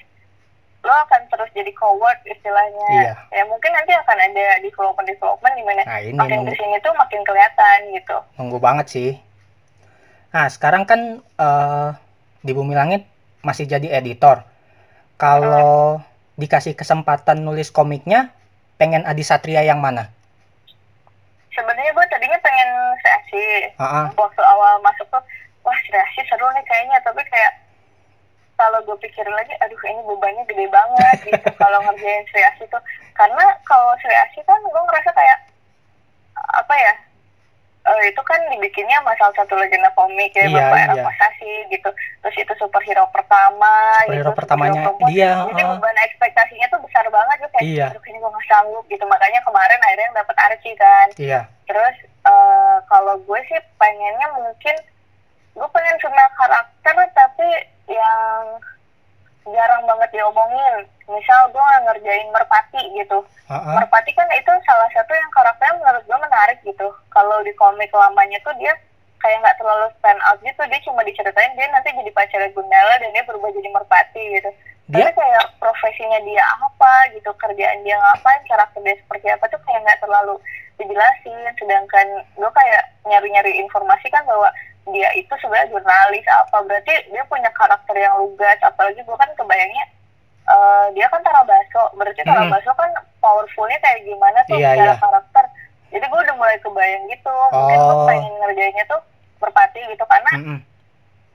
lo 0.87 0.94
akan 1.03 1.20
terus 1.27 1.51
jadi 1.51 1.72
coward 1.75 2.22
istilahnya 2.25 2.88
Iya. 2.88 3.12
ya 3.33 3.42
mungkin 3.44 3.68
nanti 3.68 3.90
akan 3.92 4.16
ada 4.16 4.46
development 4.61 5.09
development 5.09 5.55
di 5.55 5.64
mana 5.64 5.83
Nah, 5.83 5.99
ini 5.99 6.14
makin 6.14 6.38
nunggu, 6.40 6.49
ke 6.49 6.57
sini 6.57 6.77
tuh 6.79 6.94
makin 6.94 7.20
kelihatan 7.20 7.79
gitu 7.92 8.16
nunggu 8.38 8.59
banget 8.59 8.87
sih. 8.87 9.11
Nah, 10.31 10.46
sekarang 10.46 10.85
kan 10.85 11.01
eh, 11.18 11.88
di 12.40 12.53
Bumi 12.53 12.72
Langit 12.72 13.03
masih 13.40 13.66
jadi 13.66 13.99
editor. 13.99 14.46
Kalau 15.16 15.99
dikasih 16.35 16.72
kesempatan 16.72 17.40
nulis 17.40 17.68
komiknya, 17.68 18.31
pengen 18.77 19.03
Adi 19.03 19.22
Satria 19.22 19.61
yang 19.61 19.81
mana? 19.81 20.12
sebenarnya 21.49 21.88
gue 21.90 22.07
tadinya 22.07 22.37
pengen 22.38 22.68
seasi 23.01 23.44
Ah, 23.75 24.05
ah. 24.05 24.07
waktu 24.12 24.42
awal 24.44 24.77
masuk 24.85 25.09
tuh 25.09 25.22
wah 25.62 25.79
seasi 25.83 26.20
seru 26.29 26.44
nih 26.53 26.61
kayaknya 26.62 27.01
tapi 27.01 27.25
kayak 27.25 27.53
kalau 28.57 28.79
gue 28.83 28.97
pikirin 29.05 29.33
lagi 29.33 29.53
aduh 29.61 29.81
ini 29.85 30.01
bebannya 30.05 30.42
gede 30.49 30.66
banget 30.73 31.16
gitu 31.29 31.49
kalau 31.62 31.79
ngerjain 31.85 32.25
Sri 32.33 32.42
Asi 32.42 32.64
tuh 32.69 32.81
karena 33.12 33.45
kalau 33.69 33.92
Sri 34.01 34.12
Asi 34.12 34.40
kan 34.45 34.59
gue 34.61 34.83
ngerasa 34.88 35.11
kayak 35.12 35.38
apa 36.37 36.75
ya 36.75 36.95
eh, 37.87 38.03
itu 38.11 38.21
kan 38.25 38.40
dibikinnya 38.51 38.99
masalah 39.05 39.33
satu 39.37 39.55
legenda 39.57 39.92
komik 39.95 40.33
ya 40.35 40.49
Iya, 40.49 40.57
Bapak 40.59 40.77
iya. 40.77 40.85
Era 40.88 40.95
Pasasi 41.07 41.53
gitu 41.71 41.88
terus 42.25 42.37
itu 42.37 42.53
superhero 42.59 43.05
pertama 43.14 43.73
Superhero 44.05 44.33
gitu 44.33 44.38
pertamanya 44.40 44.81
superhero 44.83 45.09
dia, 45.12 45.31
jadi 45.53 45.62
ah. 45.62 45.69
beban 45.77 45.97
ekspektasinya 46.11 46.66
tuh 46.73 46.81
besar 46.83 47.05
banget 47.12 47.37
gue 47.45 47.51
kayak 47.55 47.64
Iya. 47.64 47.87
ini 47.95 48.19
gue 48.19 48.31
nggak 48.33 48.47
sanggup 48.51 48.85
gitu 48.90 49.05
makanya 49.07 49.40
kemarin 49.45 49.79
akhirnya 49.85 50.07
yang 50.11 50.19
dapet 50.19 50.37
Archie 50.40 50.77
kan 50.77 51.07
Iya. 51.21 51.40
Terus 51.66 51.97
eh, 52.27 52.77
kalau 52.90 53.14
gue 53.21 53.40
sih 53.47 53.61
pengennya 53.79 54.29
mungkin 54.35 54.75
gue 55.57 55.69
pengen 55.73 55.97
female 56.05 56.33
karakter 56.37 56.97
tapi 57.16 57.49
yang 57.88 58.61
jarang 59.49 59.83
banget 59.88 60.11
diomongin. 60.12 60.85
Misal 61.07 61.49
gue 61.55 61.64
ngerjain 61.87 62.29
Merpati 62.35 62.83
gitu. 62.99 63.25
Ah. 63.49 63.79
Merpati 63.79 64.11
kan 64.12 64.27
itu 64.35 64.53
salah 64.66 64.90
satu 64.92 65.12
yang 65.14 65.31
karakternya 65.33 65.79
menurut 65.81 66.03
gue 66.05 66.19
menarik 66.19 66.59
gitu. 66.66 66.88
Kalau 67.14 67.40
di 67.47 67.55
komik 67.57 67.88
lamanya 67.95 68.37
tuh 68.42 68.53
dia 68.59 68.75
kayak 69.23 69.40
nggak 69.40 69.59
terlalu 69.59 69.87
stand 69.97 70.21
out 70.27 70.38
gitu. 70.42 70.61
Dia 70.66 70.81
cuma 70.85 71.01
diceritain 71.07 71.55
dia 71.55 71.66
nanti 71.71 71.95
jadi 71.95 72.11
pacarnya 72.12 72.53
Gundala 72.53 72.95
dan 73.01 73.11
dia 73.14 73.25
berubah 73.25 73.51
jadi 73.55 73.69
Merpati 73.71 74.25
gitu. 74.37 74.51
Dia 74.87 75.11
Tapi 75.11 75.19
kayak 75.19 75.45
profesinya 75.59 76.21
dia 76.23 76.42
apa 76.62 77.11
gitu, 77.11 77.27
kerjaan 77.42 77.83
dia 77.83 77.99
ngapain, 77.99 78.38
karakter 78.47 78.79
dia 78.87 78.95
seperti 79.03 79.27
apa 79.35 79.51
tuh 79.51 79.59
kayak 79.66 79.83
nggak 79.83 79.99
terlalu 79.99 80.38
dijelasin. 80.79 81.38
Sedangkan 81.59 82.07
gue 82.35 82.51
kayak 82.55 82.83
nyari-nyari 83.07 83.62
informasi 83.66 84.07
kan 84.11 84.23
bahwa 84.27 84.47
dia 84.87 85.09
itu 85.18 85.33
sebenarnya 85.42 85.70
jurnalis 85.75 86.27
apa 86.31 86.57
berarti 86.62 86.92
dia 87.11 87.22
punya 87.27 87.51
karakter 87.53 87.96
yang 87.96 88.14
lugas. 88.18 88.59
Apalagi 88.62 89.03
gue 89.03 89.16
kan 89.18 89.31
kebayangnya 89.35 89.85
eh, 90.46 90.85
dia 90.94 91.07
kan 91.11 91.20
Tarabaso, 91.20 91.83
berarti 91.94 92.22
Mm-mm. 92.22 92.31
Tarabaso 92.31 92.70
kan 92.79 92.90
powerfulnya 93.18 93.79
kayak 93.83 94.07
gimana 94.07 94.38
tuh 94.46 94.57
secara 94.62 94.94
iya. 94.94 94.94
karakter. 94.96 95.44
Jadi 95.90 96.05
gue 96.07 96.20
udah 96.22 96.37
mulai 96.38 96.59
kebayang 96.62 97.05
gitu. 97.11 97.35
Mungkin 97.51 97.79
gue 97.79 97.96
Oh. 97.96 98.07
pengen 98.07 98.33
ngerjainnya 98.38 98.85
tuh 98.87 99.01
merpati 99.37 99.81
gitu 99.90 100.05
karena 100.07 100.33
Mm-mm. 100.38 100.59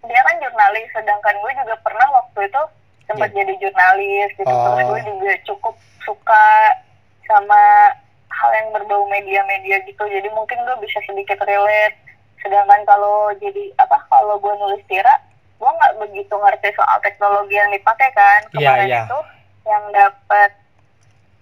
dia 0.08 0.22
kan 0.24 0.36
jurnalis 0.40 0.88
sedangkan 0.96 1.36
gue 1.38 1.52
juga 1.54 1.76
pernah 1.84 2.08
waktu 2.10 2.40
itu 2.50 2.62
sempat 3.06 3.30
jadi 3.36 3.54
jurnalis 3.60 4.30
gitu 4.34 4.48
Oh. 4.50 4.74
terus 4.74 4.88
gue 4.88 5.02
juga 5.12 5.34
cukup 5.46 5.76
suka 6.02 6.46
sama 7.28 7.94
hal 8.32 8.50
yang 8.58 8.68
berbau 8.74 9.06
media-media 9.06 9.84
gitu 9.86 10.02
jadi 10.02 10.26
mungkin 10.34 10.58
gue 10.66 10.76
bisa 10.82 10.98
sedikit 11.06 11.38
relate 11.46 11.94
sedangkan 12.42 12.82
kalau 12.84 13.30
jadi 13.36 13.64
apa 13.78 13.98
kalau 14.08 14.36
gue 14.36 14.54
nulis 14.56 14.82
tira 14.86 15.14
gue 15.56 15.70
nggak 15.70 15.94
begitu 16.00 16.34
ngerti 16.34 16.74
soal 16.74 16.98
teknologi 17.00 17.54
yang 17.54 17.70
dipakai 17.70 18.10
kan 18.12 18.42
Iya, 18.52 18.58
kemarin 18.58 18.88
iya. 18.88 19.02
itu 19.04 19.20
yang 19.64 19.84
dapat 19.92 20.52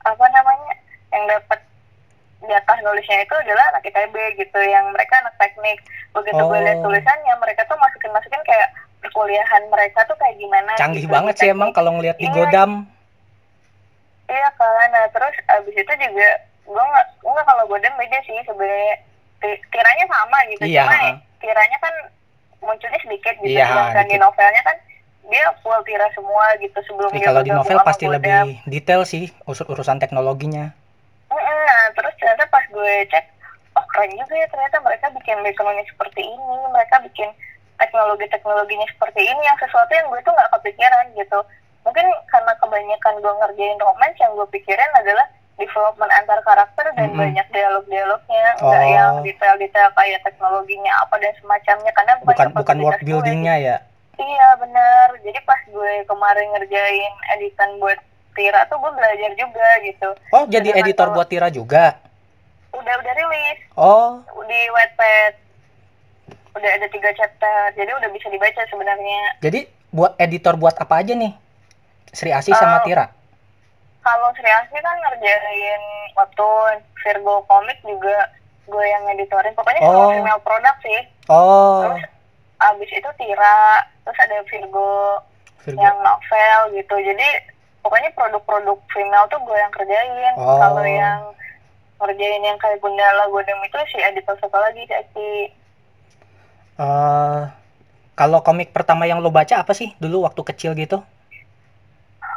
apa 0.01 0.25
namanya 0.29 0.73
yang 1.09 1.23
dapat 1.25 1.59
jatah 2.41 2.77
nulisnya 2.81 3.19
itu 3.19 3.35
adalah 3.37 3.63
anak 3.69 3.83
ITB 3.85 4.15
gitu 4.37 4.59
yang 4.61 4.87
mereka 4.89 5.15
anak 5.17 5.35
teknik 5.35 5.79
begitu 6.09 6.35
gue 6.37 6.59
lihat 6.61 6.77
Oh. 6.77 6.83
tulisannya 6.85 7.33
mereka 7.37 7.63
tuh 7.65 7.75
masukin 7.75 8.11
masukin 8.11 8.43
kayak 8.43 8.69
perkuliahan 8.99 9.63
mereka 9.67 10.03
tuh 10.03 10.15
kayak 10.15 10.35
gimana 10.35 10.71
Canggih 10.75 11.03
gitu, 11.03 11.11
banget 11.13 11.33
sih 11.33 11.47
teknik. 11.47 11.55
emang 11.55 11.71
kalau 11.71 11.91
ngelihat 11.93 12.15
di 12.15 12.25
Iya. 12.25 12.35
Godam. 12.37 12.71
iya 14.27 14.49
kan 14.53 14.87
nah 14.89 15.05
terus 15.09 15.35
abis 15.49 15.75
itu 15.75 15.93
juga 15.95 16.27
gue 16.61 16.83
nggak 16.85 17.07
gue 17.17 17.31
nggak 17.31 17.47
kalau 17.47 17.63
godam 17.65 17.93
beda 17.95 18.19
sih 18.21 18.37
sebenarnya 18.41 18.95
tiranya 19.41 20.05
sama 20.07 20.37
gitu 20.51 20.63
Iya, 20.67 20.83
cuma 20.85 20.99
tiranya 21.39 21.77
kan 21.79 21.93
munculnya 22.59 22.99
sedikit 22.99 23.33
gitu 23.39 23.55
Iya, 23.55 23.65
sedangkan 23.67 24.05
di 24.11 24.17
novelnya 24.19 24.61
kan 24.67 24.77
dia 25.29 25.45
full 25.61 25.79
tira 25.85 26.09
semua 26.17 26.45
gitu 26.57 26.79
sebelum 26.89 27.13
dia 27.13 27.29
kalau 27.29 27.45
di 27.45 27.53
novel 27.53 27.79
pasti 27.85 28.09
Godam. 28.09 28.17
lebih 28.17 28.65
detail 28.65 29.01
sih 29.05 29.29
usur 29.45 29.69
urusan 29.69 30.01
teknologinya. 30.01 30.73
Nah, 31.29 31.83
terus 31.93 32.13
ternyata 32.17 32.49
pas 32.49 32.65
gue 32.65 32.93
cek, 33.13 33.25
oh 33.77 33.85
keren 33.93 34.09
juga 34.17 34.33
ya 34.33 34.47
ternyata 34.49 34.81
mereka 34.81 35.05
bikin 35.13 35.37
backgroundnya 35.45 35.85
seperti 35.85 36.25
ini, 36.25 36.55
mereka 36.73 36.97
bikin 37.05 37.29
teknologi-teknologinya 37.77 38.89
seperti 38.89 39.21
ini, 39.21 39.41
yang 39.45 39.57
sesuatu 39.61 39.91
yang 39.93 40.09
gue 40.09 40.19
tuh 40.25 40.33
nggak 40.33 40.51
kepikiran 40.57 41.05
gitu. 41.13 41.39
Mungkin 41.85 42.05
karena 42.27 42.53
kebanyakan 42.57 43.13
gue 43.21 43.33
ngerjain 43.37 43.77
romance, 43.77 44.17
yang 44.17 44.33
gue 44.33 44.47
pikirin 44.49 44.91
adalah 44.97 45.25
development 45.59 46.09
antar 46.09 46.39
karakter 46.41 46.85
dan 46.93 47.11
Mm-mm. 47.11 47.19
banyak 47.19 47.47
dialog-dialognya, 47.49 48.45
nggak 48.57 48.81
Oh. 48.81 48.89
yang 48.89 49.13
detail-detail 49.21 49.89
kayak 49.93 50.19
teknologinya 50.23 50.93
apa 50.99 51.15
dan 51.17 51.35
semacamnya. 51.37 51.91
Karena 51.91 52.13
Bukan 52.19 52.47
bukan 52.53 52.77
world 52.79 53.01
buildingnya 53.01 53.55
ya. 53.59 53.77
Iya 54.15 54.49
benar. 54.57 55.15
Jadi 55.19 55.39
pas 55.43 55.59
gue 55.65 55.93
kemarin 56.03 56.47
ngerjain 56.51 57.13
editan 57.33 57.77
buat 57.77 57.99
Tira 58.31 58.63
tuh 58.65 58.77
gue 58.77 58.91
belajar 58.93 59.31
juga 59.33 59.67
gitu. 59.81 60.09
Oh, 60.31 60.43
jadi 60.45 60.69
Sedangkan 60.69 60.83
editor 60.85 61.07
buat 61.11 61.27
Tira 61.27 61.47
juga. 61.49 61.99
Udah 62.71 62.93
udah 62.95 63.13
rilis 63.13 63.59
Oh, 63.73 64.23
di 64.43 64.61
Wattpad. 64.69 65.33
Udah 66.51 66.71
ada 66.71 66.87
tiga 66.87 67.11
chapter, 67.13 67.59
jadi 67.73 67.91
udah 67.93 68.09
bisa 68.09 68.27
dibaca 68.27 68.61
sebenarnya. 68.65 69.21
jadi 69.39 69.59
buat 69.89 70.13
editor 70.17 70.53
buat 70.55 70.75
apa 70.75 70.99
aja 70.99 71.13
nih? 71.13 71.31
Sri 72.09 72.29
Asih 72.29 72.53
sama 72.53 72.79
Oh. 72.79 72.83
Tira. 72.83 73.09
Kalau 73.99 74.31
Sri 74.31 74.47
Asmi 74.47 74.79
kan 74.79 74.95
ngerjain 74.97 75.81
webtoon, 76.13 76.75
Virgo 76.97 77.43
Comic 77.45 77.77
juga 77.83 78.31
gue 78.65 78.85
yang 78.85 79.03
editorin. 79.09 79.53
Pokoknya 79.53 79.81
semua 79.81 80.05
Oh. 80.05 80.11
female 80.11 80.41
product 80.41 80.79
sih. 80.79 81.01
Oh, 81.27 81.79
Terus 81.83 82.03
abis 82.59 82.89
itu 82.91 83.09
Tira, 83.15 83.59
terus 84.01 84.19
ada 84.19 84.35
Virgo 84.43 85.19
Virgo. 85.59 85.79
yang 85.79 85.95
novel 85.99 86.59
gitu. 86.73 86.95
Jadi 86.97 87.27
pokoknya 87.79 88.09
produk-produk 88.11 88.77
female 88.87 89.27
tuh 89.27 89.39
gue 89.39 89.57
yang 89.57 89.71
kerjain. 89.71 90.33
Oh. 90.35 90.55
Kalau 90.55 90.83
yang 90.83 91.21
ngerjain 91.97 92.41
yang 92.41 92.57
kayak 92.57 92.79
Gundala 92.79 93.27
Godem 93.27 93.59
itu 93.59 93.79
si 93.87 93.99
editor 93.99 94.35
satu 94.37 94.55
lagi 94.55 94.81
si 94.81 94.93
Aki. 94.93 95.31
Eh, 96.79 97.41
kalau 98.15 98.39
komik 98.39 98.71
pertama 98.71 99.03
yang 99.03 99.19
lo 99.19 99.27
baca 99.29 99.59
apa 99.59 99.71
sih 99.71 99.91
dulu 99.97 100.23
waktu 100.23 100.41
kecil 100.45 100.71
gitu? 100.73 101.03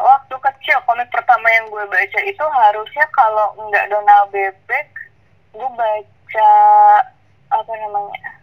Waktu 0.03 0.35
kecil 0.35 0.83
komik 0.83 1.07
pertama 1.15 1.47
yang 1.47 1.71
gue 1.71 1.85
baca 1.87 2.21
itu 2.27 2.43
harusnya 2.43 3.07
kalau 3.15 3.55
nggak 3.55 3.87
Donald 3.87 4.35
Bebek, 4.35 4.91
gue 5.55 5.71
baca 5.79 6.51
apa 7.53 7.73
namanya 7.77 8.43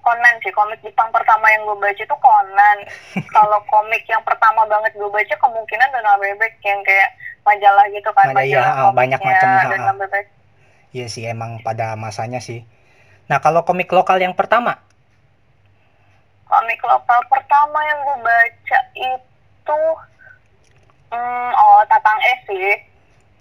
Conan 0.00 0.34
sih 0.40 0.54
komik 0.56 0.80
Jepang 0.80 1.12
pertama 1.12 1.44
yang 1.52 1.68
gue 1.68 1.76
baca 1.76 2.00
itu 2.00 2.16
Conan. 2.16 2.78
kalau 3.36 3.60
komik 3.68 4.00
yang 4.08 4.24
pertama 4.24 4.64
banget 4.64 4.96
gue 4.96 5.10
baca 5.12 5.34
kemungkinan 5.36 5.92
Donald 5.92 6.20
Bebek 6.24 6.56
yang 6.64 6.80
kayak 6.80 7.12
majalah 7.44 7.84
gitu 7.92 8.10
kan 8.16 8.32
Majalah, 8.32 8.44
iya, 8.48 8.60
majalah 8.64 8.88
ah, 8.88 8.94
banyak 8.96 9.20
macamnya, 9.20 9.60
ah. 9.60 9.70
Donald 9.76 9.98
Bebek. 10.00 10.26
Iya 10.96 11.06
sih 11.12 11.28
emang 11.28 11.60
pada 11.60 11.92
masanya 12.00 12.40
sih. 12.40 12.64
Nah, 13.28 13.44
kalau 13.44 13.60
komik 13.68 13.92
lokal 13.92 14.16
yang 14.16 14.32
pertama, 14.32 14.80
komik 16.48 16.80
lokal 16.80 17.20
pertama 17.28 17.76
yang 17.84 17.98
gue 18.00 18.18
baca 18.24 18.80
itu 18.96 19.80
hmm, 21.10 21.50
oh 21.54 21.80
Tatang 21.86 22.18
S 22.20 22.40
sih 22.44 22.74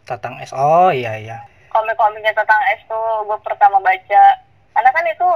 Tatang 0.04 0.36
S. 0.40 0.52
Oh, 0.52 0.88
iya 0.88 1.16
iya. 1.16 1.38
komik-komiknya 1.68 2.32
Tatang 2.32 2.64
S 2.74 2.82
tuh 2.86 3.04
gue 3.24 3.38
pertama 3.42 3.78
baca 3.78 4.24
karena 4.72 4.90
kan 4.90 5.06
itu 5.06 5.30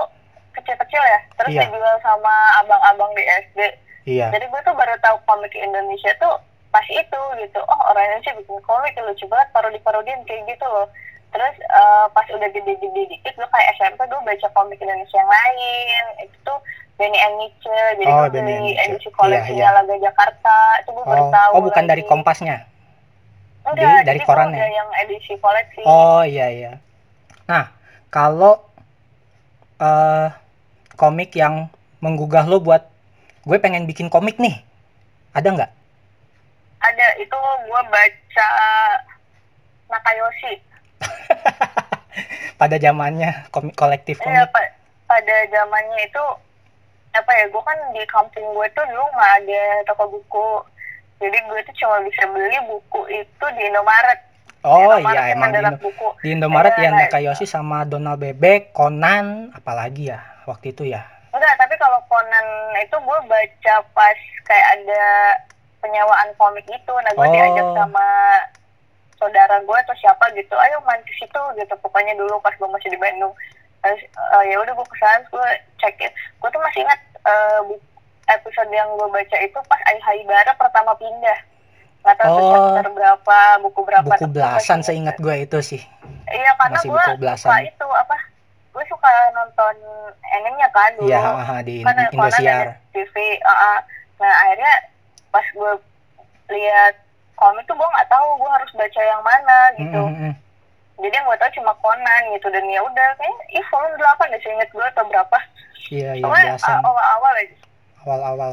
kecil-kecil 0.51 0.99
ya 0.99 1.19
terus 1.33 1.51
Iya. 1.53 1.63
dijual 1.65 1.97
sama 1.99 2.33
abang-abang 2.59 3.11
di 3.13 3.23
SD 3.23 3.59
Iya. 4.07 4.27
jadi 4.29 4.45
gue 4.45 4.61
tuh 4.61 4.73
baru 4.73 4.95
tahu 4.99 5.17
komik 5.23 5.53
Indonesia 5.53 6.11
tuh 6.17 6.35
pas 6.67 6.83
itu 6.87 7.21
gitu 7.37 7.59
oh 7.61 7.79
orang 7.85 8.03
Indonesia 8.07 8.33
bikin 8.37 8.59
komik 8.61 8.95
lucu 8.97 9.27
banget 9.27 9.47
parodi-parodiin 9.51 10.23
kayak 10.23 10.47
gitu 10.47 10.65
loh 10.65 10.87
terus 11.29 11.55
eh, 11.59 12.05
pas 12.09 12.27
udah 12.27 12.49
gede-gede 12.49 13.01
dikit 13.07 13.33
gue 13.33 13.47
kayak 13.47 13.71
SMP 13.75 13.99
gue 14.03 14.19
baca 14.19 14.47
komik 14.51 14.79
Indonesia 14.79 15.15
yang 15.15 15.29
lain 15.29 16.03
itu 16.21 16.37
tuh 16.41 16.59
Benny 17.01 17.17
and 17.17 17.33
Nietzsche 17.35 17.73
jadi 17.97 18.03
Oh, 18.05 18.23
gue 18.23 18.37
beli 18.37 18.77
edisi 18.77 19.03
Iya, 19.03 19.11
koleksinya 19.11 19.57
iya. 19.65 19.75
Laga 19.75 19.95
Jakarta 19.97 20.55
itu 20.77 20.89
gue 20.91 21.03
baru 21.03 21.23
Oh, 21.23 21.31
tahu 21.31 21.51
oh 21.51 21.61
bukan 21.63 21.83
dari 21.83 21.99
lagi. 21.99 22.11
Kompasnya. 22.11 22.57
Enggak, 23.63 23.75
dari- 23.75 24.05
dari 24.07 24.19
korannya. 24.21 24.57
udah 24.57 24.69
yang 24.71 24.89
edisi 25.01 25.33
koleksi 25.35 25.81
Oh, 25.81 26.21
iya 26.21 26.47
iya. 26.47 26.73
Nah, 27.43 27.73
kalau 28.07 28.61
eh 29.77 30.29
komik 30.93 31.33
yang 31.33 31.65
menggugah 31.97 32.45
lo 32.45 32.57
buat 32.57 32.85
gue 33.41 33.57
pengen 33.57 33.83
bikin 33.83 34.07
komik 34.07 34.37
nih. 34.37 34.61
Ada 35.31 35.49
nggak? 35.51 35.71
ada 36.79 37.07
itu 37.15 37.37
gue 37.63 37.81
baca 37.87 38.47
Nakayoshi 39.87 40.53
pada 42.59 42.75
zamannya 42.75 43.45
komik 43.47 43.73
kolektif 43.73 44.17
Iya, 44.17 44.45
komik 44.45 44.49
pa 44.49 44.61
pada 45.07 45.35
zamannya 45.47 45.99
itu 46.01 46.23
apa 47.11 47.31
ya, 47.33 47.45
gue 47.45 47.59
kan 47.61 47.77
di 47.91 48.03
kampung 48.05 48.45
gue 48.51 48.67
tuh 48.71 48.85
dulu 48.85 49.03
nggak 49.09 49.33
ada 49.37 49.61
toko 49.83 50.03
buku. 50.09 50.47
Jadi 51.17 51.37
gue 51.39 51.59
tuh 51.63 51.75
cuma 51.77 52.01
bisa 52.01 52.23
beli 52.27 52.57
buku 52.63 53.01
itu 53.09 53.45
di 53.51 53.63
Indomaret. 53.63 54.19
oh 54.61 54.93
Indomaret 54.93 55.11
iya 55.11 55.21
yang 55.23 55.35
emang 55.35 55.49
di, 55.49 55.57
Indo- 55.59 55.81
buku. 55.81 56.07
di 56.19 56.29
Indomaret 56.31 56.73
Iya, 56.73 56.83
ya 56.83 56.89
nah, 56.89 56.99
Nakayoshi 57.03 57.45
sama 57.45 57.81
Donald 57.83 58.17
Bebek 58.17 58.69
Conan 58.71 59.25
apalagi 59.51 60.07
ya 60.07 60.21
waktu 60.43 60.69
itu 60.69 60.85
ya 60.85 61.01
Enggak, 61.31 61.57
tapi 61.57 61.73
kalau 61.75 61.97
Conan 62.05 62.45
itu 62.77 62.93
gue 62.93 63.19
baca 63.23 63.73
pas 63.91 64.17
kayak 64.43 64.67
ada 64.75 65.03
penyewaan 65.79 66.29
komik 66.35 66.67
itu. 66.67 66.93
Nah, 66.93 67.11
gue 67.11 67.23
Oh. 67.23 67.31
diajak 67.31 67.67
sama 67.73 68.05
saudara 69.15 69.57
gue 69.59 69.77
atau 69.79 69.95
siapa 69.95 70.25
gitu, 70.31 70.53
ayo 70.53 70.77
main 70.83 71.01
ke 71.01 71.13
situ 71.15 71.41
gitu. 71.55 71.73
Pokoknya 71.77 72.13
dulu 72.13 72.35
pas 72.39 72.51
gue 72.51 72.67
masih 72.67 72.89
di 72.89 72.97
Bandung. 72.97 73.33
Eh, 73.83 73.97
ya 74.45 74.57
udah 74.57 74.71
gue 74.71 74.87
ke 74.87 74.95
sana, 74.95 75.25
gue 75.25 75.49
cekin. 75.77 76.11
Gue 76.37 76.49
tuh 76.49 76.61
masih 76.61 76.81
ingat 76.81 76.99
eh, 77.19 77.59
bu- 77.63 77.81
episode 78.27 78.69
yang 78.69 78.87
gue 78.91 79.07
baca 79.07 79.37
itu 79.37 79.57
pas 79.65 79.81
Ai 79.83 79.97
Haibara 79.99 80.53
pertama 80.53 80.93
pindah. 80.95 81.39
Nggak 82.01 82.15
tahu 82.15 82.33
Oh. 82.33 82.49
chapter 82.51 82.87
berapa, 82.91 83.37
buku 83.59 83.81
berapa. 83.83 84.05
buku 84.07 84.25
belasan 84.27 84.81
seingat 84.81 85.17
gue 85.17 85.35
itu 85.39 85.59
sih 85.61 85.81
Iya, 86.27 86.51
karena 86.55 86.79
gue 86.79 86.89
buku 87.15 87.35
suka 87.35 87.57
itu 87.59 87.85
apa? 87.87 88.17
Gue 88.71 88.83
suka 88.87 89.09
nonton 89.31 89.75
animenya 90.31 90.69
kan 90.69 90.89
dulu 90.95 91.05
iya 91.05 91.19
haha, 91.19 91.59
di 91.59 91.83
Conan 91.83 92.07
Indosiar 92.07 92.65
TV 92.89 93.13
uh, 93.37 93.51
uh. 93.51 93.77
nah 94.15 94.31
akhirnya 94.39 94.73
pas 95.27 95.43
gue 95.45 95.71
lihat 96.49 96.93
komik 97.33 97.65
tuh 97.65 97.75
gue 97.75 97.83
nggak 97.85 98.07
tahu 98.07 98.27
gue 98.35 98.49
harus 98.49 98.71
baca 98.71 99.01
yang 99.03 99.21
mana 99.21 99.57
gitu 99.75 99.99
Mm, 99.99 100.09
mm, 100.09 100.23
mm. 100.23 100.33
Jadi 101.01 101.13
yang 101.13 101.25
gue 101.25 101.37
tahu 101.37 101.51
cuma 101.57 101.73
Conan 101.77 102.21
gitu. 102.31 102.47
Dan 102.47 102.65
ya 102.65 102.79
udah 102.79 103.07
kayaknya 103.15 103.37
ih 103.51 103.65
volume 103.67 103.97
delapan 103.97 104.27
deh 104.29 104.41
seinget 104.41 104.69
gue 104.69 104.85
atau 104.85 105.03
berapa. 105.05 105.37
Iya 105.89 106.09
iya 106.15 106.23
belasan. 106.23 106.77
uh, 106.77 106.87
awal-awal 106.87 107.33
aja. 107.35 107.55
Awal-awal. 108.01 108.51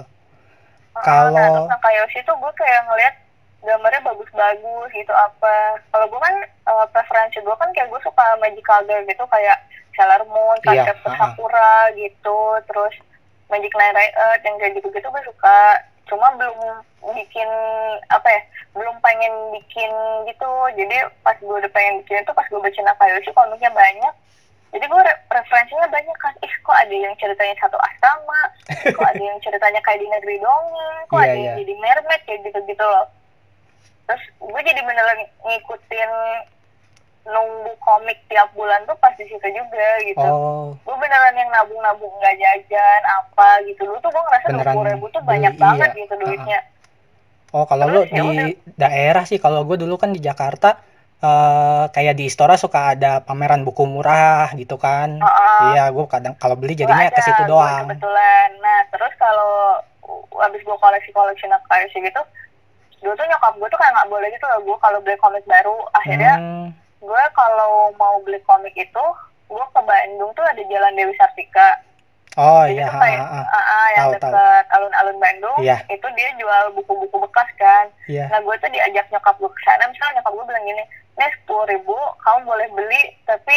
Uh, 0.93 1.03
Kalau- 1.03 1.31
nah, 1.31 1.71
Nakayoshi 1.71 2.21
tuh 2.23 2.35
gue 2.35 2.53
kayak 2.55 2.83
ngeliat 2.85 3.15
gambarnya 3.59 4.01
bagus-bagus 4.03 4.91
gitu 4.93 5.13
apa. 5.13 5.55
Kalau 5.89 6.07
gue 6.07 6.21
kan 6.21 6.35
uh, 6.67 6.87
preferensi 6.89 7.39
gue 7.39 7.55
kan 7.55 7.71
kayak 7.71 7.89
gue 7.89 8.01
suka 8.01 8.25
magical 8.39 8.81
girl 8.85 9.03
gitu 9.05 9.25
kayak 9.29 9.59
Sailor 9.95 10.23
Moon, 10.27 10.55
Iya, 10.63 10.87
Cardcaptor 10.87 11.11
ha-ha. 11.13 11.27
Sakura 11.35 11.75
gitu. 11.95 12.39
Terus 12.65 12.95
Magic 13.49 13.73
Knight 13.73 13.95
Riot 13.95 14.15
yang 14.43 14.57
kayak 14.57 14.73
gitu-gitu 14.77 15.07
gue 15.07 15.23
suka 15.25 15.59
cuma 16.09 16.33
belum 16.35 16.59
bikin 17.14 17.49
apa 18.09 18.29
ya 18.29 18.40
belum 18.75 18.97
pengen 18.99 19.33
bikin 19.55 19.90
gitu. 20.27 20.51
Jadi 20.75 20.97
pas 21.23 21.37
gue 21.37 21.55
udah 21.55 21.71
pengen 21.71 22.03
bikin 22.03 22.21
itu 22.21 22.33
pas 22.33 22.47
gue 22.47 22.59
baca 22.59 22.81
Nakayoshi 22.83 23.31
komiknya 23.33 23.71
banyak. 23.71 24.14
Jadi 24.68 24.85
gue 24.85 25.01
re- 25.01 25.23
referensinya 25.33 25.88
banyak 25.88 26.16
kan 26.21 26.33
ih 26.44 26.55
kok 26.61 26.77
ada 26.77 26.92
yang 26.92 27.14
ceritanya 27.16 27.57
satu 27.57 27.81
asrama? 27.81 28.40
Kok 28.85 29.09
ada 29.09 29.23
yang 29.23 29.40
ceritanya 29.40 29.81
kayak 29.81 30.01
di 30.01 30.09
negeri 30.12 30.37
dongeng? 30.40 30.99
Kok 31.09 31.16
Iya, 31.16 31.25
ada 31.25 31.33
iya. 31.33 31.44
yang 31.44 31.57
jadi 31.64 31.75
mermaid 31.81 32.23
kayak 32.29 32.40
gitu-gitu 32.44 32.85
loh. 32.85 33.07
Terus 34.05 34.23
gue 34.40 34.61
jadi 34.61 34.81
beneran 34.85 35.18
ngikutin 35.44 36.11
nunggu 37.29 37.73
komik 37.79 38.19
tiap 38.33 38.49
bulan 38.57 38.81
tuh 38.88 38.97
pas 38.99 39.12
di 39.14 39.25
situ 39.29 39.49
juga 39.53 39.88
gitu 40.05 40.25
oh 40.29 40.73
gue 40.75 40.97
beneran 40.97 41.37
yang 41.37 41.51
nabung-nabung 41.53 42.12
nggak 42.19 42.37
jajan 42.41 43.03
apa 43.05 43.61
gitu 43.69 43.85
dulu 43.85 44.01
tuh 44.01 44.11
gue 44.11 44.23
ngerasa 44.25 44.47
dua 44.53 44.64
puluh 44.73 44.87
ribu 44.88 45.07
tuh 45.12 45.21
beli, 45.23 45.31
banyak 45.37 45.55
banget 45.61 45.91
iya. 45.93 46.01
gitu 46.05 46.14
duitnya 46.21 46.61
Oh, 47.49 47.64
kalau 47.64 47.88
lu 47.88 48.05
ya 48.05 48.21
di 48.21 48.21
udah. 48.21 48.49
daerah 48.77 49.25
sih, 49.25 49.41
kalau 49.41 49.64
gue 49.64 49.81
dulu 49.81 49.97
kan 49.97 50.12
di 50.12 50.21
Jakarta, 50.21 50.85
eh 51.17 51.85
kayak 51.88 52.21
di 52.21 52.29
Istora 52.29 52.61
suka 52.61 52.93
ada 52.93 53.25
pameran 53.25 53.64
buku 53.64 53.88
murah 53.88 54.53
gitu 54.53 54.77
kan. 54.77 55.17
Heeh. 55.17 55.61
Iya, 55.73 55.88
gue 55.88 56.05
kadang 56.12 56.37
kalau 56.37 56.61
beli 56.61 56.77
jadinya 56.77 57.09
ke 57.09 57.25
situ 57.25 57.49
gua 57.49 57.51
doang. 57.51 57.88
kebetulan 57.88 58.49
nah 58.61 58.81
terus 58.93 59.12
kalau 59.17 59.81
uh, 60.05 60.45
abis 60.45 60.61
gue 60.61 60.77
koleksi 60.77 61.11
koleksi 61.17 61.49
kayak 61.49 61.88
gitu 61.88 62.21
dulu 62.99 63.14
tuh 63.14 63.27
nyokap 63.31 63.55
gue 63.55 63.69
tuh 63.71 63.79
kayak 63.79 63.93
nggak 63.95 64.11
boleh 64.11 64.29
gitu 64.35 64.45
loh 64.45 64.61
gue 64.67 64.77
kalau 64.83 64.99
beli 65.01 65.17
komik 65.23 65.45
baru 65.47 65.77
akhirnya 65.95 66.35
Hmm, 66.37 66.67
gue 66.99 67.23
kalau 67.33 67.95
mau 67.95 68.19
beli 68.23 68.39
komik 68.43 68.75
itu 68.75 69.05
gue 69.49 69.65
ke 69.73 69.81
Bandung 69.81 70.31
tuh 70.35 70.45
ada 70.45 70.61
jalan 70.61 70.93
Dewi 70.99 71.15
Sartika. 71.17 71.81
Oh 72.39 72.63
Jadi 72.63 72.79
iya, 72.79 72.87
tuh 72.87 73.01
kayak 73.03 73.19
ha, 73.19 73.35
ha, 73.35 73.43
ha. 73.43 73.51
ah, 73.51 73.67
ah, 73.75 73.89
yang 73.99 74.07
dekat 74.15 74.65
alun-alun 74.71 75.19
Bandung 75.19 75.59
Iya. 75.59 75.83
itu 75.91 76.07
dia 76.15 76.31
jual 76.39 76.65
buku-buku 76.77 77.17
bekas 77.27 77.49
kan. 77.59 77.91
Iya. 78.07 78.31
nah 78.31 78.39
gue 78.39 78.55
tuh 78.63 78.71
diajak 78.71 79.11
nyokap 79.11 79.35
gue 79.43 79.51
ke 79.51 79.61
sana. 79.67 79.91
Misalnya 79.91 80.23
nyokap 80.23 80.33
gue 80.39 80.45
bilang 80.47 80.65
gini 80.67 80.83
nih 81.19 81.31
sepuluh 81.35 81.67
ribu 81.67 81.97
kamu 82.23 82.39
boleh 82.47 82.69
beli 82.79 83.03
tapi 83.27 83.57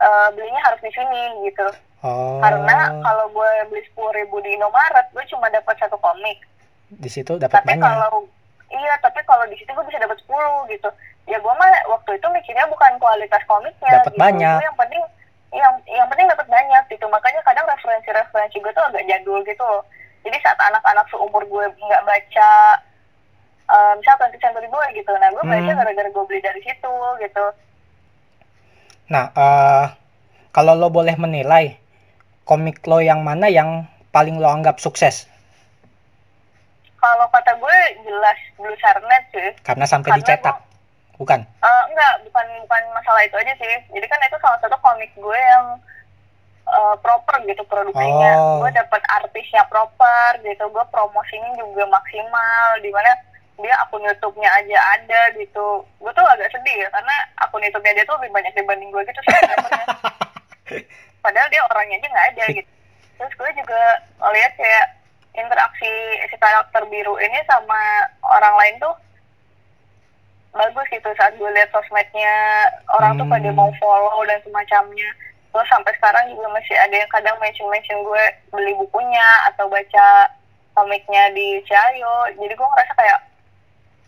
eh, 0.00 0.28
belinya 0.32 0.60
harus 0.64 0.80
di 0.80 0.92
sini 0.96 1.22
gitu. 1.44 1.68
Oh, 2.04 2.38
karena 2.40 2.92
kalau 3.02 3.26
gue 3.32 3.50
beli 3.68 3.82
sepuluh 3.88 4.12
ribu 4.16 4.40
di 4.40 4.54
Indomaret 4.56 5.06
gue 5.12 5.24
cuma 5.28 5.52
dapat 5.52 5.76
satu 5.76 6.00
komik. 6.00 6.40
Di 6.88 7.10
situ 7.12 7.36
dapat 7.36 7.66
tapi 7.66 7.76
kalau 7.76 8.24
iya 8.72 8.94
tapi 9.02 9.20
kalau 9.28 9.44
di 9.44 9.56
situ 9.60 9.68
gue 9.70 9.84
bisa 9.86 10.00
dapat 10.00 10.16
10 10.24 10.72
gitu 10.74 10.88
ya 11.26 11.38
gue 11.38 11.54
mah 11.54 11.70
waktu 11.90 12.10
itu 12.16 12.26
mikirnya 12.30 12.66
bukan 12.66 12.92
kualitas 12.98 13.42
komiknya 13.44 14.00
Dapat 14.00 14.14
gitu. 14.14 14.22
banyak. 14.22 14.58
Yang 14.62 14.76
penting 14.78 15.02
yang 15.52 15.74
yang 15.88 16.06
penting 16.06 16.26
dapat 16.26 16.46
banyak 16.46 16.82
gitu. 16.88 17.06
Makanya 17.06 17.40
kadang 17.42 17.66
referensi-referensi 17.66 18.56
gue 18.58 18.72
tuh 18.72 18.84
agak 18.86 19.04
jadul 19.04 19.42
gitu 19.42 19.62
loh. 19.62 19.82
Jadi 20.22 20.36
saat 20.40 20.58
anak-anak 20.58 21.06
seumur 21.06 21.42
gue 21.42 21.64
nggak 21.76 22.02
baca 22.02 22.50
eh, 23.66 23.92
misalnya 23.98 24.30
20th 24.30 24.38
Century 24.38 24.68
Boy 24.70 24.86
gitu. 24.94 25.10
Nah 25.12 25.28
gue 25.30 25.42
baca 25.42 25.58
Hmm. 25.66 25.78
gara-gara 25.78 26.08
gue 26.08 26.24
beli 26.24 26.40
dari 26.40 26.60
situ 26.62 26.94
gitu. 27.20 27.44
Nah, 29.06 29.30
eh 29.32 29.86
kalau 30.50 30.74
lo 30.74 30.90
boleh 30.90 31.14
menilai 31.14 31.78
komik 32.42 32.82
lo 32.86 32.98
yang 32.98 33.22
mana 33.22 33.46
yang 33.46 33.86
paling 34.10 34.38
lo 34.38 34.46
anggap 34.46 34.78
sukses? 34.78 35.26
Kalau 36.96 37.26
kata 37.28 37.54
gue 37.54 37.76
jelas 38.02 38.38
Blue 38.56 38.74
Sarnet 38.78 39.24
sih. 39.30 39.50
Karena 39.62 39.86
sampai 39.86 40.10
Karena 40.10 40.20
dicetak, 40.22 40.56
bukan? 41.16 41.40
Eh, 41.42 41.82
enggak, 41.92 42.14
bukan 42.28 42.46
bukan 42.64 42.82
masalah 42.92 43.22
itu 43.24 43.36
aja 43.36 43.52
sih. 43.56 43.74
Jadi 43.92 44.06
kan 44.08 44.20
itu 44.24 44.38
salah 44.40 44.58
satu 44.60 44.76
komik 44.80 45.12
gue 45.16 45.38
yang 45.38 45.80
eh, 46.68 46.94
proper 47.00 47.36
gitu 47.44 47.62
produksinya. 47.68 48.32
Oh. 48.38 48.64
Gue 48.64 48.70
dapet 48.72 49.02
artisnya 49.08 49.62
proper 49.68 50.40
gitu. 50.44 50.64
Gue 50.70 50.84
promosinya 50.92 51.50
juga 51.56 51.84
maksimal. 51.88 52.80
Di 52.80 52.90
mana 52.92 53.12
dia 53.56 53.74
akun 53.80 54.04
YouTube-nya 54.04 54.50
aja 54.52 54.76
ada 55.00 55.20
gitu. 55.36 55.84
Gue 56.00 56.12
tuh 56.12 56.24
agak 56.24 56.52
sedih 56.52 56.76
ya 56.84 56.88
karena 56.92 57.16
akun 57.40 57.64
YouTube-nya 57.64 57.96
dia 57.96 58.04
tuh 58.04 58.16
lebih 58.20 58.30
banyak 58.36 58.52
dibanding 58.52 58.90
gue 58.92 59.02
gitu 59.08 59.20
subscribernya. 59.24 59.84
Padahal 61.24 61.48
dia 61.50 61.62
orangnya 61.72 61.96
aja 61.98 62.08
nggak 62.12 62.28
ada 62.36 62.44
gitu. 62.52 62.70
Terus 63.16 63.32
gue 63.32 63.50
juga 63.56 63.80
ngeliat 64.20 64.52
kayak 64.60 64.86
interaksi 65.36 65.92
si 66.32 66.36
karakter 66.36 66.82
biru 66.88 67.16
ini 67.20 67.38
sama 67.44 68.08
orang 68.24 68.56
lain 68.56 68.74
tuh 68.80 68.94
bagus 70.56 70.86
gitu 70.88 71.08
saat 71.14 71.36
gue 71.36 71.50
lihat 71.52 71.68
sosmednya 71.70 72.34
orang 72.90 73.14
tuh 73.14 73.26
pada 73.26 73.46
Hmm. 73.46 73.56
mau 73.56 73.70
follow 73.76 74.24
dan 74.24 74.40
semacamnya. 74.42 75.08
Terus 75.52 75.68
sampai 75.68 75.92
sekarang 75.94 76.32
juga 76.32 76.48
masih 76.50 76.76
ada 76.76 76.92
yang 76.92 77.08
kadang 77.08 77.36
mention 77.38 77.68
mention 77.68 78.00
gue 78.00 78.24
beli 78.50 78.72
bukunya 78.74 79.24
atau 79.48 79.68
baca 79.68 80.28
komiknya 80.72 81.32
di 81.32 81.64
Ciayo 81.64 82.28
jadi 82.36 82.52
gue 82.52 82.68
ngerasa 82.68 82.92
kayak 82.92 83.20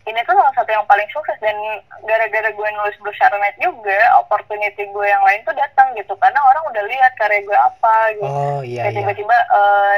ini 0.05 0.25
tuh 0.25 0.33
salah 0.33 0.53
satu 0.57 0.69
yang 0.69 0.85
paling 0.85 1.05
sukses. 1.13 1.37
Dan 1.37 1.53
gara-gara 2.01 2.49
gue 2.49 2.67
nulis 2.73 2.97
Blue 2.97 3.13
Net 3.13 3.55
juga 3.61 3.99
opportunity 4.17 4.89
gue 4.89 5.05
yang 5.05 5.21
lain 5.21 5.45
tuh 5.45 5.53
datang 5.53 5.93
gitu. 5.93 6.17
Karena 6.17 6.41
orang 6.41 6.65
udah 6.73 6.83
lihat 6.89 7.13
karya 7.13 7.45
gue 7.45 7.53
apa 7.57 7.95
gitu. 8.17 8.25
Oh 8.25 8.61
iya 8.65 8.89
iya. 8.89 8.95
tiba-tiba 8.95 9.37
eh, 9.37 9.97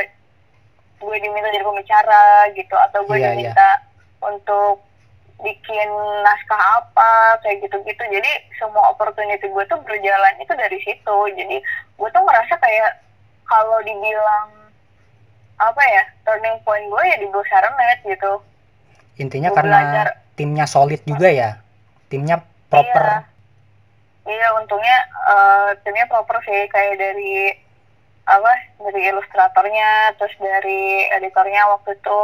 gue 1.00 1.16
diminta 1.16 1.48
jadi 1.50 1.64
pembicara 1.64 2.24
gitu. 2.52 2.76
Atau 2.76 3.08
gue 3.08 3.18
Iya, 3.18 3.32
diminta 3.32 3.70
untuk 4.20 4.84
bikin 5.42 5.90
naskah 6.22 6.62
apa 6.82 7.42
kayak 7.42 7.66
gitu-gitu 7.66 8.04
jadi 8.08 8.32
semua 8.62 8.94
opportunity 8.94 9.50
gue 9.50 9.66
tuh 9.66 9.82
berjalan 9.84 10.36
itu 10.38 10.54
dari 10.54 10.78
situ 10.86 11.18
jadi 11.34 11.58
gue 11.98 12.10
tuh 12.14 12.24
ngerasa 12.24 12.54
kayak 12.62 13.02
kalau 13.50 13.82
dibilang 13.82 14.48
apa 15.58 15.82
ya 15.86 16.04
turning 16.26 16.58
point 16.66 16.86
gue 16.90 17.04
ya 17.06 17.18
di 17.18 17.28
Blue 17.30 17.46
Net 17.46 18.02
gitu 18.06 18.42
Intinya 19.22 19.50
Gua 19.52 19.58
karena 19.62 19.78
belajar. 19.78 20.08
timnya 20.34 20.66
solid 20.66 21.02
juga 21.06 21.30
ya. 21.30 21.50
Timnya 22.10 22.42
proper. 22.72 23.28
Iya, 24.26 24.48
untungnya 24.58 24.98
eh, 25.28 25.70
timnya 25.86 26.06
proper 26.10 26.42
sih 26.46 26.70
kayak 26.70 26.96
dari 26.98 27.54
apa 28.22 28.54
dari 28.78 29.02
ilustratornya 29.12 30.14
terus 30.16 30.32
dari 30.38 31.10
editornya 31.20 31.68
waktu 31.74 31.98
itu 31.98 32.20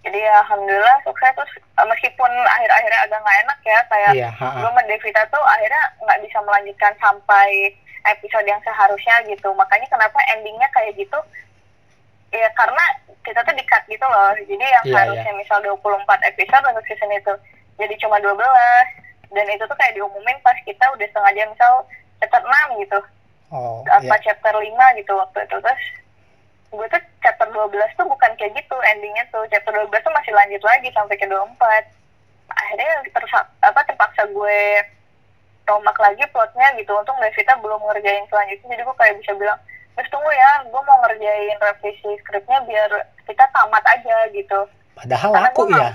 jadi 0.00 0.18
ya 0.18 0.34
alhamdulillah 0.40 0.96
sukses 1.04 1.32
terus 1.32 1.52
eh, 1.60 1.86
meskipun 1.86 2.30
akhir-akhirnya 2.30 3.00
agak 3.04 3.18
nggak 3.20 3.38
enak 3.44 3.58
ya 3.62 3.78
kayak 3.86 4.12
Iya, 4.16 4.28
ha, 4.32 4.46
ha. 4.48 4.56
gue 4.56 4.66
sama 4.66 4.82
Devita 4.84 5.22
tuh 5.28 5.44
akhirnya 5.44 5.82
nggak 6.00 6.20
bisa 6.24 6.38
melanjutkan 6.40 6.92
sampai 6.96 7.48
episode 8.08 8.46
yang 8.48 8.60
seharusnya 8.60 9.14
gitu 9.28 9.52
makanya 9.52 9.84
kenapa 9.86 10.16
endingnya 10.32 10.64
kayak 10.72 10.96
gitu 10.96 11.18
ya 12.30 12.48
karena 12.54 12.80
kita 13.20 13.42
tuh 13.42 13.52
di-cut 13.52 13.84
gitu 13.84 14.06
loh. 14.06 14.32
Jadi 14.38 14.64
yang 14.64 14.84
Iya, 14.86 14.96
harusnya 15.04 15.32
misal 15.36 15.60
24 15.60 15.84
episode 16.24 16.64
untuk 16.64 16.84
season 16.88 17.12
itu 17.12 17.34
jadi 17.76 17.92
cuma 18.00 18.16
12. 18.16 18.32
Dan 19.30 19.46
itu 19.46 19.62
tuh 19.62 19.76
kayak 19.76 19.92
diumumin 19.92 20.38
pas 20.40 20.56
kita 20.64 20.80
udah 20.90 21.04
setengah 21.04 21.32
jam 21.36 21.48
misal 21.52 21.72
chapter 22.16 22.40
6 22.40 22.80
gitu. 22.80 22.98
Oh, 23.50 23.82
Apa 23.84 24.14
iya. 24.16 24.22
chapter 24.24 24.54
5 24.54 24.64
gitu 24.96 25.12
waktu 25.12 25.38
itu. 25.42 25.56
Terus 25.58 25.82
gue 26.70 26.86
tuh 26.86 27.02
chapter 27.18 27.48
12 27.50 27.98
tuh 27.98 28.06
bukan 28.06 28.30
kayak 28.38 28.54
gitu 28.54 28.76
endingnya 28.94 29.26
tuh. 29.34 29.42
Chapter 29.50 29.74
12 29.74 29.90
tuh 29.90 30.14
masih 30.14 30.32
lanjut 30.34 30.62
lagi 30.62 30.88
sampai 30.94 31.18
ke 31.18 31.26
24. 31.26 31.58
Akhirnya 32.50 32.90
tersa 33.10 33.38
apa 33.62 33.80
terpaksa 33.86 34.22
gue 34.30 34.58
tomak 35.66 35.98
lagi 35.98 36.22
plotnya 36.30 36.70
gitu. 36.78 36.94
Untung 36.94 37.18
Devita 37.18 37.58
belum 37.58 37.82
ngerjain 37.90 38.26
selanjutnya. 38.30 38.74
Jadi 38.74 38.82
gue 38.86 38.96
kayak 38.98 39.14
bisa 39.22 39.32
bilang, 39.34 39.58
terus 39.98 40.10
tunggu 40.10 40.30
ya, 40.30 40.50
gue 40.66 40.82
mau 40.82 40.98
ngerjain 41.06 41.58
revisi 41.58 42.10
skripnya 42.22 42.58
biar 42.66 42.90
kita 43.26 43.44
tamat 43.50 43.84
aja 43.86 44.16
gitu. 44.30 44.66
Padahal 44.94 45.30
Karena 45.34 45.50
aku 45.50 45.62
ya. 45.74 45.90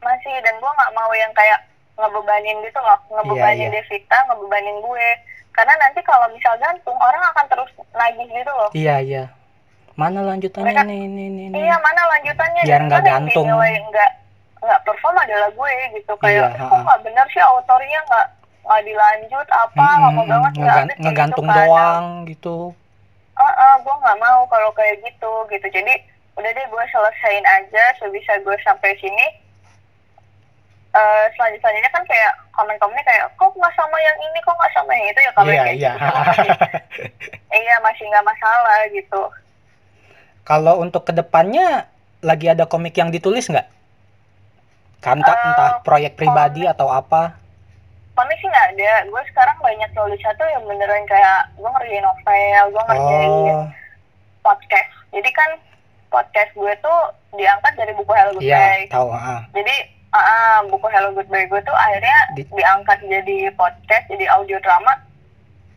Masih, 0.00 0.34
dan 0.40 0.54
gue 0.56 0.70
nggak 0.70 0.94
mau 0.96 1.12
yang 1.12 1.30
kayak 1.34 1.60
ngebebanin 1.98 2.58
gitu 2.64 2.80
loh. 2.80 2.98
Ngebebanin 3.12 3.68
Iya, 3.68 3.70
iya. 3.70 3.74
Devita, 3.82 4.18
ngebebanin 4.30 4.78
gue. 4.82 5.08
Karena 5.50 5.74
nanti 5.82 6.00
kalau 6.06 6.26
misal 6.30 6.54
gantung, 6.62 6.96
orang 6.96 7.22
akan 7.34 7.46
terus 7.50 7.70
nagih 7.92 8.28
gitu 8.30 8.52
loh. 8.54 8.70
Iya, 8.72 8.96
iya. 9.02 9.24
Mana 9.92 10.22
lanjutannya 10.22 10.70
Mereka- 10.70 10.86
nih, 10.86 11.02
nih, 11.04 11.28
nih, 11.28 11.46
nih. 11.50 11.60
Iya 11.62 11.76
mana 11.78 12.02
lanjutannya 12.08 12.62
Biar 12.62 12.80
nggak 12.82 13.00
kan 13.00 13.10
gantung. 13.26 13.46
nggak 13.46 14.10
nggak 14.60 14.80
perform 14.84 15.16
adalah 15.16 15.48
gue 15.50 15.70
gitu 15.94 16.12
kayak 16.16 16.36
Iya, 16.46 16.46
"Eh, 16.54 16.68
kok 16.68 16.78
nggak 16.78 17.00
bener 17.00 17.26
sih 17.28 17.40
autornya 17.40 18.00
nggak 18.02 18.26
nggak 18.60 18.80
dilanjut 18.82 19.48
apa 19.48 19.72
nggak 19.90 20.12
mau 20.12 20.20
Mm-mm, 20.20 20.30
banget 20.30 20.52
nggak 20.54 20.76
ada 20.76 20.94
ngegantung 21.00 21.42
gitu 21.42 21.50
kan. 21.50 21.66
doang 21.66 22.04
gitu. 22.24 22.56
Ah, 23.34 23.44
ah, 23.48 23.74
gue 23.78 23.94
nggak 23.96 24.18
mau 24.18 24.40
kalau 24.46 24.70
kayak 24.70 25.00
gitu 25.00 25.32
gitu 25.48 25.66
jadi 25.70 25.94
udah 26.36 26.50
deh 26.50 26.66
gue 26.66 26.84
selesain 26.86 27.44
aja 27.46 27.84
sebisa 27.96 28.32
gue 28.38 28.56
sampai 28.60 28.92
sini 28.96 29.26
Eh 30.90 31.24
selanjutnya 31.32 31.86
kan 31.88 32.02
kayak 32.02 32.34
komen-komennya 32.50 33.06
kayak 33.06 33.30
kok 33.36 33.54
nggak 33.54 33.70
sama 33.72 33.94
yang 33.96 34.18
ini 34.20 34.38
kok 34.42 34.58
nggak 34.58 34.74
sama 34.74 34.90
yang 34.90 35.06
itu 35.06 35.20
ya 35.20 35.30
kalau 35.30 35.46
Iya, 35.46 35.54
yang 35.54 35.64
kayak 35.64 35.78
iya. 35.78 35.92
gitu 35.94 36.08
iya 37.62 37.74
masih 37.78 38.04
nggak 38.10 38.26
masalah 38.26 38.78
gitu 38.90 39.20
Kalau 40.42 40.78
untuk 40.78 41.02
ke 41.02 41.12
depannya 41.12 41.86
lagi 42.20 42.46
ada 42.46 42.64
komik 42.64 42.92
yang 42.92 43.08
ditulis 43.08 43.46
nggak? 43.46 43.68
Kan 44.98 45.18
entah, 45.18 45.32
Eh, 45.32 45.46
entah 45.46 45.70
proyek 45.80 46.12
pribadi 46.14 46.64
atau 46.64 46.88
apa? 46.88 47.36
komik 48.12 48.36
sih 48.36 48.46
nggak 48.46 48.68
ada 48.70 48.92
gue 49.06 49.22
sekarang 49.26 49.56
banyak 49.58 49.90
nulis 49.90 50.20
satu 50.20 50.44
yang 50.44 50.60
beneran 50.62 51.00
kayak 51.06 51.40
gue 51.54 51.64
ngerjain 51.64 52.04
novel 52.04 52.28
gue 52.68 52.82
ngerjain 52.84 53.30
Oh, 53.32 53.64
podcast 54.42 54.88
jadi 55.08 55.30
kan 55.32 55.50
podcast 56.06 56.52
gue 56.52 56.68
tuh 56.76 56.98
diangkat 57.32 57.72
dari 57.74 57.96
buku 57.96 58.12
Hello 58.12 58.36
iya, 58.36 58.60
Goodbye 58.76 58.92
tahu. 58.92 59.08
ah. 59.08 59.40
jadi 59.50 59.72
ah, 60.12 60.60
buku 60.68 60.84
Hello 60.86 61.16
Goodbye 61.16 61.48
gue 61.48 61.60
tuh 61.62 61.72
akhirnya 61.72 62.18
Di- 62.36 62.44
diangkat 62.44 62.98
jadi 63.02 63.38
podcast 63.56 64.04
jadi 64.06 64.26
audio 64.28 64.60
drama 64.60 64.92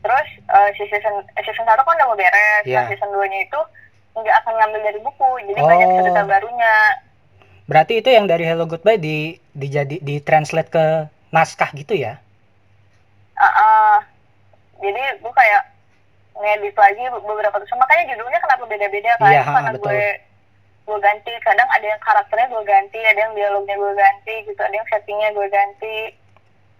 terus 0.01 0.27
si 0.75 0.83
season 0.83 1.23
eh, 1.23 1.41
season 1.41 1.63
satu 1.63 1.79
kan 1.79 1.95
udah 1.95 2.07
mau 2.07 2.17
beres 2.17 2.63
Iya. 2.65 2.75
nah 2.75 2.91
season 2.91 3.07
2 3.09 3.23
nya 3.23 3.39
itu 3.41 3.59
nggak 4.13 4.35
akan 4.41 4.53
ngambil 4.61 4.81
dari 4.83 4.99
buku 5.01 5.29
jadi 5.49 5.59
Oh. 5.59 5.67
banyak 5.67 5.89
cerita 6.01 6.21
barunya 6.23 6.73
Berarti 7.63 8.03
itu 8.03 8.09
yang 8.11 8.27
dari 8.27 8.43
Hello 8.43 8.67
Goodbye 8.67 8.99
di 8.99 9.39
dijadi 9.55 9.95
di 10.03 10.19
translate 10.19 10.67
ke 10.67 10.85
naskah 11.31 11.71
gitu 11.71 11.95
ya? 11.95 12.19
Ah, 13.33 13.47
ah. 13.47 13.95
jadi 14.83 14.99
gue 15.17 15.33
kayak 15.33 15.63
ngedit 16.35 16.75
lagi 16.75 17.03
beberapa 17.07 17.55
tuh 17.55 17.77
makanya 17.79 18.03
judulnya 18.13 18.39
kenapa 18.43 18.63
beda-beda 18.67 19.11
kan 19.15 19.31
Iya, 19.31 19.41
karena 19.47 19.71
betul. 19.73 19.89
gue 19.89 20.05
gue 20.83 20.97
ganti 20.99 21.31
kadang 21.39 21.69
ada 21.71 21.85
yang 21.87 22.01
karakternya 22.03 22.47
gue 22.51 22.63
ganti 22.67 22.99
ada 22.99 23.19
yang 23.23 23.33
dialognya 23.33 23.75
gue 23.79 23.93
ganti 23.95 24.35
gitu 24.43 24.59
ada 24.59 24.75
yang 24.75 24.87
settingnya 24.91 25.29
gue 25.31 25.47
ganti 25.47 25.95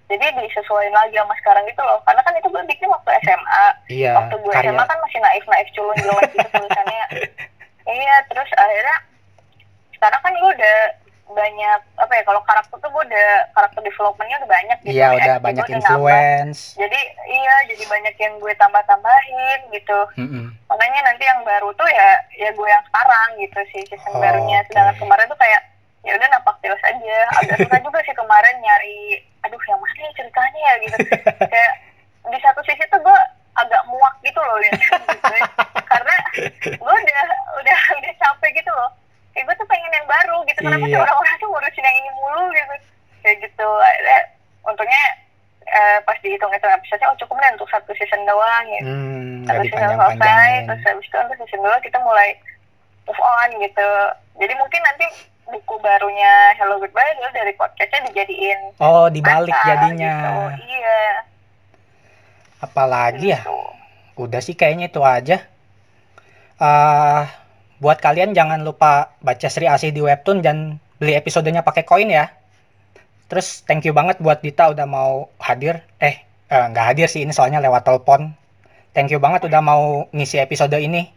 jadi 0.05 0.25
disesuaikan 0.35 0.93
lagi 0.93 1.15
sama 1.15 1.33
sekarang 1.35 1.63
gitu 1.63 1.81
loh 1.81 1.99
karena 2.03 2.21
kan 2.21 2.33
itu 2.33 2.47
gue 2.47 2.63
bikin 2.65 2.87
waktu 2.87 3.09
SMA 3.21 3.65
Iya, 3.89 4.11
waktu 4.15 4.35
gue 4.37 4.51
karya. 4.51 4.69
SMA 4.69 4.83
kan 4.83 4.97
masih 4.99 5.19
naif 5.19 5.45
naif 5.45 5.67
culun 5.71 5.97
jelek 5.97 6.29
gitu 6.29 6.47
tulisannya 6.49 7.05
iya 7.95 8.15
terus 8.25 8.49
akhirnya 8.53 8.97
sekarang 9.93 10.19
kan 10.19 10.33
gue 10.33 10.51
udah 10.53 10.79
banyak 11.25 11.79
apa 11.97 12.13
ya 12.13 12.21
kalau 12.21 12.41
karakter 12.43 12.77
tuh 12.77 12.89
gue 12.89 13.03
udah 13.05 13.27
karakter 13.53 13.81
developmentnya 13.81 14.37
udah 14.37 14.51
banyak 14.51 14.77
gitu 14.81 14.91
Iya, 14.91 15.01
ya. 15.01 15.09
udah 15.09 15.25
Jadi 15.33 15.41
banyak 15.41 15.63
udah 15.63 15.71
nambah. 15.73 15.87
influence. 16.13 16.61
jadi 16.75 16.99
iya 17.25 17.55
jadi 17.65 17.83
banyak 17.87 18.15
yang 18.17 18.33
gue 18.37 18.53
tambah 18.53 18.83
tambahin 18.83 19.59
gitu 19.71 19.99
Mm-mm. 20.15 20.45
makanya 20.67 20.99
nanti 21.01 21.23
yang 21.23 21.41
baru 21.41 21.73
tuh 21.73 21.87
ya 21.87 22.09
ya 22.37 22.49
gue 22.51 22.67
yang 22.67 22.83
sekarang 22.85 23.27
gitu 23.39 23.59
sih 23.71 23.81
season 23.87 24.11
Oh, 24.11 24.21
barunya 24.21 24.61
sedangkan 24.63 24.95
kemarin 24.99 25.25
tuh 25.25 25.39
kayak 25.39 25.61
ya 26.03 26.11
udah 26.13 26.27
napak 26.29 26.55
tilas 26.59 26.83
aja. 26.83 27.17
Agak 27.39 27.57
susah 27.59 27.79
juga 27.79 27.99
sih 28.03 28.11
kemarin 28.13 28.55
nyari 28.59 28.97
aduh 29.43 29.59
yang 29.67 29.79
mana 29.79 29.99
ya 29.99 30.11
ceritanya 30.13 30.59
ya? 30.61 30.73
Gitu. 30.81 30.97
Kayak 31.43 31.73
di 32.23 32.39
satu 32.39 32.59
sisi 32.63 32.83
tuh 32.87 32.99
gue 32.99 33.17
agak 33.53 33.81
muak 33.85 34.15
gitu 34.21 34.39
loh 34.39 34.57
lihat 34.57 34.79
gitu 34.81 35.33
ya. 35.33 35.43
karena 35.85 36.15
gue 36.65 36.93
udah 36.95 37.23
udah 37.59 37.77
udah 37.97 38.13
capek 38.17 38.51
gitu 38.55 38.71
loh. 38.71 38.89
Kayak 39.31 39.45
gue 39.47 39.55
tuh 39.57 39.67
pengen 39.67 39.91
yang 39.91 40.07
baru 40.07 40.37
gitu. 40.45 40.59
Kenapa 40.61 40.85
sih 40.85 40.93
Iya. 40.93 41.03
orang-orang 41.03 41.35
tuh 41.37 41.47
ngurusin 41.49 41.83
yang 41.83 41.97
ini 41.97 42.11
mulu 42.13 42.43
gitu? 42.51 42.73
Kayak 43.21 43.37
gitu. 43.43 43.67
Akhirnya 43.79 44.19
untungnya 44.63 45.03
eh, 45.63 45.97
pas 46.03 46.19
dihitung-hitung 46.19 46.69
episode 46.69 47.03
oh 47.07 47.15
cukup 47.17 47.39
deh 47.39 47.51
untuk 47.55 47.69
satu 47.71 47.91
season 47.95 48.19
doang 48.27 48.65
gitu 48.69 48.91
Hmm, 48.91 49.47
habis 49.47 49.71
season 49.71 49.95
selesai. 49.95 50.49
Terus 50.67 50.81
habis 50.83 51.07
itu 51.07 51.17
untuk 51.17 51.37
season 51.39 51.61
2 51.63 51.85
kita 51.87 51.97
mulai 51.99 52.35
move 53.03 53.19
on 53.19 53.49
gitu. 53.57 53.89
Jadi 54.37 54.53
mungkin 54.55 54.81
nanti 54.83 55.05
buku 55.53 55.75
barunya 55.77 56.33
Hello 56.57 56.75
Goodbye 56.75 57.13
itu 57.13 57.29
dari 57.31 57.53
podcastnya 57.53 58.09
dijadiin 58.09 58.59
Oh, 58.77 59.05
dibalik 59.07 59.53
naskah 59.53 59.67
jadinya. 59.69 60.13
gitu. 60.17 60.33
iya 60.67 61.01
Apalagi 62.59 63.27
ya? 63.29 63.39
gitu. 63.39 63.59
Udah 64.15 64.39
sih 64.39 64.53
kayaknya 64.53 64.89
itu 64.89 65.01
aja. 65.01 65.37
ah 66.57 67.27
buat 67.77 67.99
kalian 67.99 68.31
jangan 68.31 68.63
lupa 68.63 69.11
baca 69.19 69.47
Sri 69.47 69.67
Asih 69.67 69.91
di 69.91 69.99
webtoon 69.99 70.39
dan 70.39 70.57
beli 70.95 71.13
episodenya 71.13 71.59
pakai 71.59 71.83
koin 71.83 72.07
ya. 72.07 72.31
Terus 73.27 73.65
thank 73.65 73.83
you 73.83 73.91
banget 73.91 74.17
buat 74.17 74.39
Dita 74.39 74.69
udah 74.69 74.85
mau 74.85 75.27
hadir. 75.37 75.81
Eh, 75.97 76.21
eh, 76.47 76.65
nggak 76.69 76.85
hadir 76.89 77.07
sih 77.07 77.21
ini 77.21 77.33
soalnya 77.33 77.59
lewat 77.59 77.83
telepon. 77.83 78.31
Thank 78.93 79.09
you 79.09 79.17
banget 79.17 79.43
udah 79.43 79.59
mau 79.59 79.83
ngisi 80.09 80.37
episode 80.37 80.77
ini. 80.77 81.09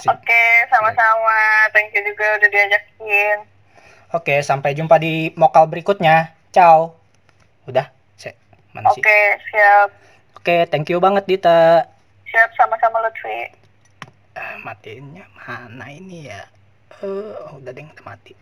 Oke 0.00 0.44
sama-sama 0.72 1.68
thank 1.76 1.92
you 1.92 2.02
juga 2.04 2.38
udah 2.40 2.48
diajakin 2.48 3.38
Oke, 4.12 4.44
sampai 4.44 4.76
jumpa 4.76 5.00
di 5.00 5.32
mokal 5.40 5.64
berikutnya. 5.64 6.36
Ciao. 6.52 7.00
Udah, 7.64 7.88
mana 8.72 8.88
oke 8.88 9.20
siap 9.52 9.88
Oke, 10.36 10.56
thank 10.72 10.88
you 10.88 10.98
banget 10.98 11.28
Dita. 11.28 11.86
siap 12.26 12.50
sama-sama 12.56 13.04
Lutfi 13.04 13.52
Ah, 14.32 14.56
matiinnya 14.64 15.28
mana 15.36 15.92
ini 15.92 16.32
ya? 16.32 16.40
Eh, 17.04 17.36
udah 17.52 17.68
deh, 17.68 17.84
udah 17.84 18.04
mati. 18.08 18.32